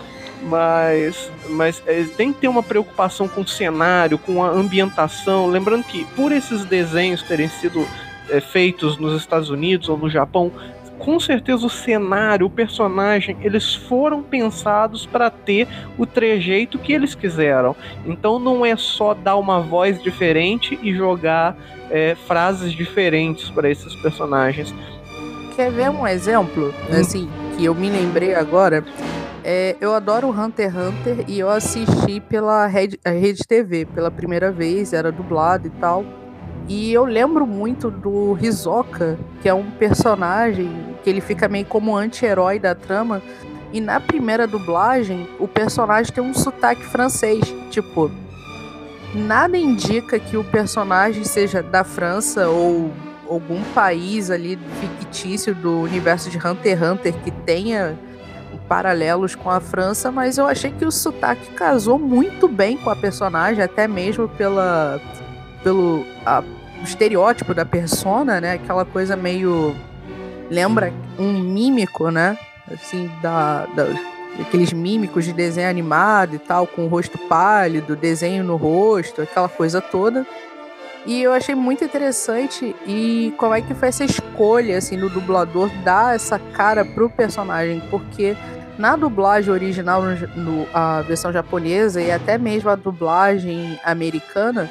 mas, 0.45 1.31
mas 1.49 1.81
é, 1.87 2.03
tem 2.03 2.31
que 2.31 2.41
ter 2.41 2.47
uma 2.47 2.61
preocupação 2.61 3.27
com 3.27 3.41
o 3.41 3.47
cenário, 3.47 4.17
com 4.17 4.43
a 4.43 4.49
ambientação. 4.49 5.47
Lembrando 5.47 5.83
que, 5.83 6.05
por 6.15 6.31
esses 6.31 6.63
desenhos 6.65 7.23
terem 7.23 7.49
sido 7.49 7.85
é, 8.29 8.39
feitos 8.39 8.97
nos 8.97 9.19
Estados 9.19 9.49
Unidos 9.49 9.89
ou 9.89 9.97
no 9.97 10.09
Japão, 10.09 10.51
com 10.99 11.19
certeza 11.19 11.65
o 11.65 11.69
cenário, 11.69 12.45
o 12.45 12.49
personagem, 12.49 13.35
eles 13.41 13.73
foram 13.73 14.23
pensados 14.23 15.05
para 15.05 15.29
ter 15.29 15.67
o 15.97 16.05
trejeito 16.05 16.79
que 16.79 16.93
eles 16.93 17.15
quiseram. 17.15 17.75
Então 18.05 18.39
não 18.39 18.65
é 18.65 18.75
só 18.75 19.13
dar 19.13 19.35
uma 19.37 19.59
voz 19.59 20.01
diferente 20.01 20.79
e 20.81 20.93
jogar 20.93 21.57
é, 21.89 22.15
frases 22.27 22.71
diferentes 22.71 23.49
para 23.49 23.69
esses 23.69 23.95
personagens. 23.95 24.73
Quer 25.55 25.71
ver 25.71 25.89
um 25.89 26.07
exemplo, 26.07 26.73
hum. 26.89 26.99
assim, 26.99 27.29
que 27.57 27.65
eu 27.65 27.73
me 27.73 27.89
lembrei 27.89 28.35
agora? 28.35 28.83
É, 29.47 29.75
eu 29.79 29.93
adoro 29.93 30.31
Hunter 30.31 30.71
x 30.71 30.75
Hunter 30.75 31.25
e 31.27 31.37
eu 31.37 31.47
assisti 31.51 32.19
pela 32.19 32.65
Rede, 32.65 32.99
Rede 33.05 33.43
TV 33.47 33.85
pela 33.85 34.09
primeira 34.09 34.51
vez, 34.51 34.91
era 34.91 35.11
dublado 35.11 35.67
e 35.67 35.69
tal. 35.69 36.03
E 36.67 36.91
eu 36.91 37.05
lembro 37.05 37.45
muito 37.45 37.91
do 37.91 38.35
Hisoka, 38.41 39.19
que 39.43 39.47
é 39.47 39.53
um 39.53 39.69
personagem 39.69 40.97
que 41.03 41.09
ele 41.11 41.21
fica 41.21 41.47
meio 41.47 41.65
como 41.67 41.95
anti-herói 41.95 42.57
da 42.57 42.73
trama. 42.73 43.21
E 43.71 43.79
na 43.79 43.99
primeira 43.99 44.47
dublagem, 44.47 45.29
o 45.39 45.47
personagem 45.47 46.11
tem 46.11 46.23
um 46.23 46.33
sotaque 46.33 46.83
francês. 46.83 47.43
Tipo, 47.69 48.09
nada 49.13 49.55
indica 49.55 50.17
que 50.17 50.37
o 50.37 50.43
personagem 50.43 51.23
seja 51.23 51.61
da 51.61 51.83
França 51.83 52.49
ou 52.49 52.91
algum 53.29 53.61
país 53.75 54.31
ali 54.31 54.57
fictício 54.79 55.53
do 55.53 55.81
universo 55.81 56.31
de 56.31 56.37
Hunter 56.39 56.79
x 56.79 56.89
Hunter 56.89 57.13
que 57.23 57.29
tenha 57.29 57.95
paralelos 58.67 59.35
com 59.35 59.49
a 59.49 59.59
França, 59.59 60.11
mas 60.11 60.37
eu 60.37 60.45
achei 60.45 60.71
que 60.71 60.85
o 60.85 60.91
sotaque 60.91 61.51
casou 61.51 61.99
muito 61.99 62.47
bem 62.47 62.77
com 62.77 62.89
a 62.89 62.95
personagem, 62.95 63.63
até 63.63 63.87
mesmo 63.87 64.27
pela 64.27 64.99
pelo 65.63 66.05
a, 66.25 66.43
estereótipo 66.83 67.53
da 67.53 67.65
persona, 67.65 68.39
né? 68.39 68.53
Aquela 68.53 68.85
coisa 68.85 69.15
meio 69.15 69.75
lembra 70.49 70.93
um 71.17 71.33
mímico, 71.33 72.09
né? 72.09 72.37
Assim, 72.71 73.09
da, 73.21 73.65
da 73.75 73.87
aqueles 74.39 74.73
mímicos 74.73 75.25
de 75.25 75.33
desenho 75.33 75.69
animado 75.69 76.35
e 76.35 76.39
tal, 76.39 76.67
com 76.67 76.85
o 76.85 76.87
rosto 76.87 77.17
pálido, 77.17 77.95
desenho 77.95 78.43
no 78.43 78.55
rosto, 78.55 79.21
aquela 79.21 79.49
coisa 79.49 79.79
toda. 79.79 80.25
E 81.05 81.21
eu 81.21 81.33
achei 81.33 81.53
muito 81.53 81.83
interessante 81.83 82.75
e 82.87 83.33
como 83.37 83.53
é 83.53 83.61
que 83.61 83.75
foi 83.75 83.89
essa 83.89 84.03
escolha 84.03 84.77
assim 84.77 84.97
do 84.97 85.07
dublador 85.07 85.69
dar 85.83 86.15
essa 86.15 86.39
cara 86.39 86.83
pro 86.83 87.09
personagem, 87.09 87.79
porque 87.91 88.35
na 88.77 88.95
dublagem 88.95 89.53
original, 89.53 90.01
no, 90.35 90.67
a 90.73 91.01
versão 91.01 91.31
japonesa 91.31 92.01
e 92.01 92.11
até 92.11 92.37
mesmo 92.37 92.69
a 92.69 92.75
dublagem 92.75 93.79
americana, 93.83 94.69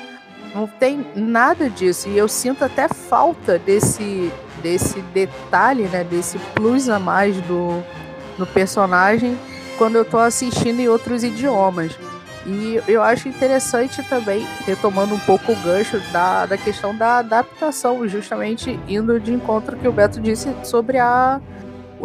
não 0.54 0.66
tem 0.66 1.06
nada 1.16 1.70
disso. 1.70 2.08
E 2.08 2.18
eu 2.18 2.28
sinto 2.28 2.64
até 2.64 2.88
falta 2.88 3.58
desse, 3.58 4.30
desse 4.62 5.00
detalhe, 5.14 5.84
né? 5.84 6.04
Desse 6.04 6.38
plus 6.54 6.88
a 6.88 6.98
mais 6.98 7.36
do, 7.42 7.82
do 8.36 8.46
personagem 8.46 9.38
quando 9.78 9.96
eu 9.96 10.04
tô 10.04 10.18
assistindo 10.18 10.80
em 10.80 10.88
outros 10.88 11.24
idiomas. 11.24 11.98
E 12.46 12.80
eu 12.86 13.02
acho 13.02 13.28
interessante 13.28 14.02
também, 14.02 14.46
retomando 14.66 15.14
um 15.14 15.18
pouco 15.20 15.52
o 15.52 15.56
gancho 15.56 15.98
da, 16.12 16.44
da 16.44 16.58
questão 16.58 16.94
da 16.94 17.18
adaptação, 17.18 18.06
justamente 18.06 18.78
indo 18.86 19.18
de 19.18 19.32
encontro 19.32 19.76
que 19.76 19.88
o 19.88 19.92
Beto 19.92 20.20
disse 20.20 20.54
sobre 20.62 20.98
a 20.98 21.40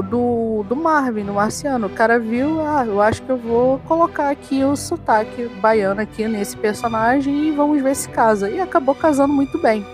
do, 0.03 0.63
do 0.63 0.75
Marvin, 0.75 1.23
no 1.23 1.33
Marciano. 1.33 1.87
O 1.87 1.89
cara 1.89 2.19
viu, 2.19 2.61
ah, 2.61 2.85
eu 2.85 3.01
acho 3.01 3.21
que 3.21 3.29
eu 3.29 3.37
vou 3.37 3.79
colocar 3.79 4.29
aqui 4.29 4.63
o 4.63 4.75
sotaque 4.75 5.49
baiano 5.61 5.99
aqui 5.99 6.27
nesse 6.27 6.55
personagem 6.55 7.47
e 7.47 7.51
vamos 7.51 7.81
ver 7.81 7.95
se 7.95 8.07
casa. 8.09 8.49
E 8.49 8.61
acabou 8.61 8.95
casando 8.95 9.33
muito 9.33 9.57
bem. 9.61 9.85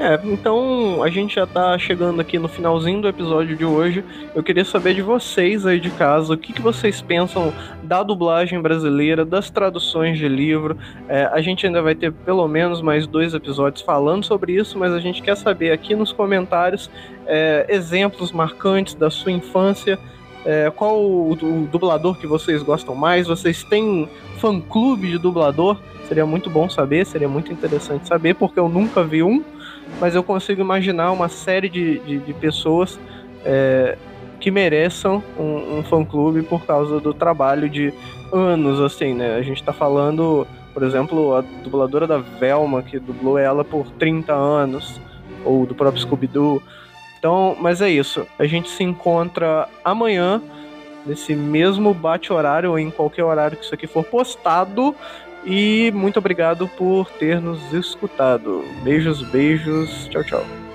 É, 0.00 0.18
então 0.24 1.02
a 1.02 1.10
gente 1.10 1.34
já 1.34 1.46
tá 1.46 1.78
chegando 1.78 2.22
aqui 2.22 2.38
no 2.38 2.48
finalzinho 2.48 3.02
do 3.02 3.08
episódio 3.08 3.54
de 3.54 3.66
hoje. 3.66 4.02
Eu 4.34 4.42
queria 4.42 4.64
saber 4.64 4.94
de 4.94 5.02
vocês 5.02 5.66
aí 5.66 5.78
de 5.78 5.90
casa, 5.90 6.32
o 6.32 6.38
que, 6.38 6.54
que 6.54 6.62
vocês 6.62 7.02
pensam 7.02 7.52
da 7.82 8.02
dublagem 8.02 8.58
brasileira, 8.62 9.26
das 9.26 9.50
traduções 9.50 10.16
de 10.16 10.26
livro. 10.26 10.74
É, 11.06 11.24
a 11.24 11.42
gente 11.42 11.66
ainda 11.66 11.82
vai 11.82 11.94
ter 11.94 12.10
pelo 12.10 12.48
menos 12.48 12.80
mais 12.80 13.06
dois 13.06 13.34
episódios 13.34 13.82
falando 13.82 14.24
sobre 14.24 14.54
isso, 14.54 14.78
mas 14.78 14.90
a 14.94 15.00
gente 15.00 15.20
quer 15.20 15.36
saber 15.36 15.70
aqui 15.70 15.94
nos 15.94 16.12
comentários 16.12 16.90
é, 17.26 17.66
exemplos 17.68 18.32
marcantes 18.32 18.94
da 18.94 19.10
sua 19.10 19.32
infância. 19.32 19.98
É, 20.46 20.72
qual 20.74 20.98
o, 20.98 21.32
o 21.32 21.68
dublador 21.70 22.18
que 22.18 22.26
vocês 22.26 22.62
gostam 22.62 22.94
mais? 22.94 23.26
Vocês 23.26 23.62
têm 23.64 24.08
fã-clube 24.38 25.10
de 25.10 25.18
dublador? 25.18 25.76
Seria 26.08 26.24
muito 26.24 26.48
bom 26.48 26.70
saber, 26.70 27.04
seria 27.04 27.28
muito 27.28 27.52
interessante 27.52 28.08
saber, 28.08 28.34
porque 28.34 28.58
eu 28.58 28.68
nunca 28.68 29.04
vi 29.04 29.22
um 29.22 29.44
mas 29.98 30.14
eu 30.14 30.22
consigo 30.22 30.60
imaginar 30.60 31.10
uma 31.12 31.28
série 31.28 31.68
de, 31.68 31.98
de, 32.00 32.18
de 32.18 32.32
pessoas 32.34 32.98
é, 33.44 33.96
que 34.38 34.50
mereçam 34.50 35.22
um, 35.38 35.78
um 35.78 35.82
fã-clube 35.82 36.42
por 36.42 36.64
causa 36.64 37.00
do 37.00 37.12
trabalho 37.12 37.68
de 37.68 37.92
anos, 38.32 38.80
assim, 38.80 39.14
né? 39.14 39.36
A 39.36 39.42
gente 39.42 39.62
tá 39.62 39.72
falando, 39.72 40.46
por 40.72 40.82
exemplo, 40.82 41.34
a 41.34 41.42
dubladora 41.62 42.06
da 42.06 42.18
Velma, 42.18 42.82
que 42.82 42.98
dublou 42.98 43.38
ela 43.38 43.64
por 43.64 43.90
30 43.92 44.32
anos, 44.32 45.00
ou 45.44 45.66
do 45.66 45.74
próprio 45.74 46.02
Scooby-Doo. 46.02 46.62
Então, 47.18 47.56
mas 47.60 47.82
é 47.82 47.90
isso. 47.90 48.26
A 48.38 48.46
gente 48.46 48.70
se 48.70 48.82
encontra 48.82 49.68
amanhã, 49.84 50.40
nesse 51.04 51.34
mesmo 51.34 51.92
bate-horário, 51.92 52.70
ou 52.70 52.78
em 52.78 52.90
qualquer 52.90 53.24
horário 53.24 53.58
que 53.58 53.64
isso 53.64 53.74
aqui 53.74 53.86
for 53.86 54.04
postado. 54.04 54.94
E 55.44 55.90
muito 55.92 56.18
obrigado 56.18 56.68
por 56.68 57.10
ter 57.10 57.40
nos 57.40 57.72
escutado. 57.72 58.62
Beijos, 58.82 59.22
beijos. 59.30 60.08
Tchau, 60.08 60.24
tchau. 60.24 60.69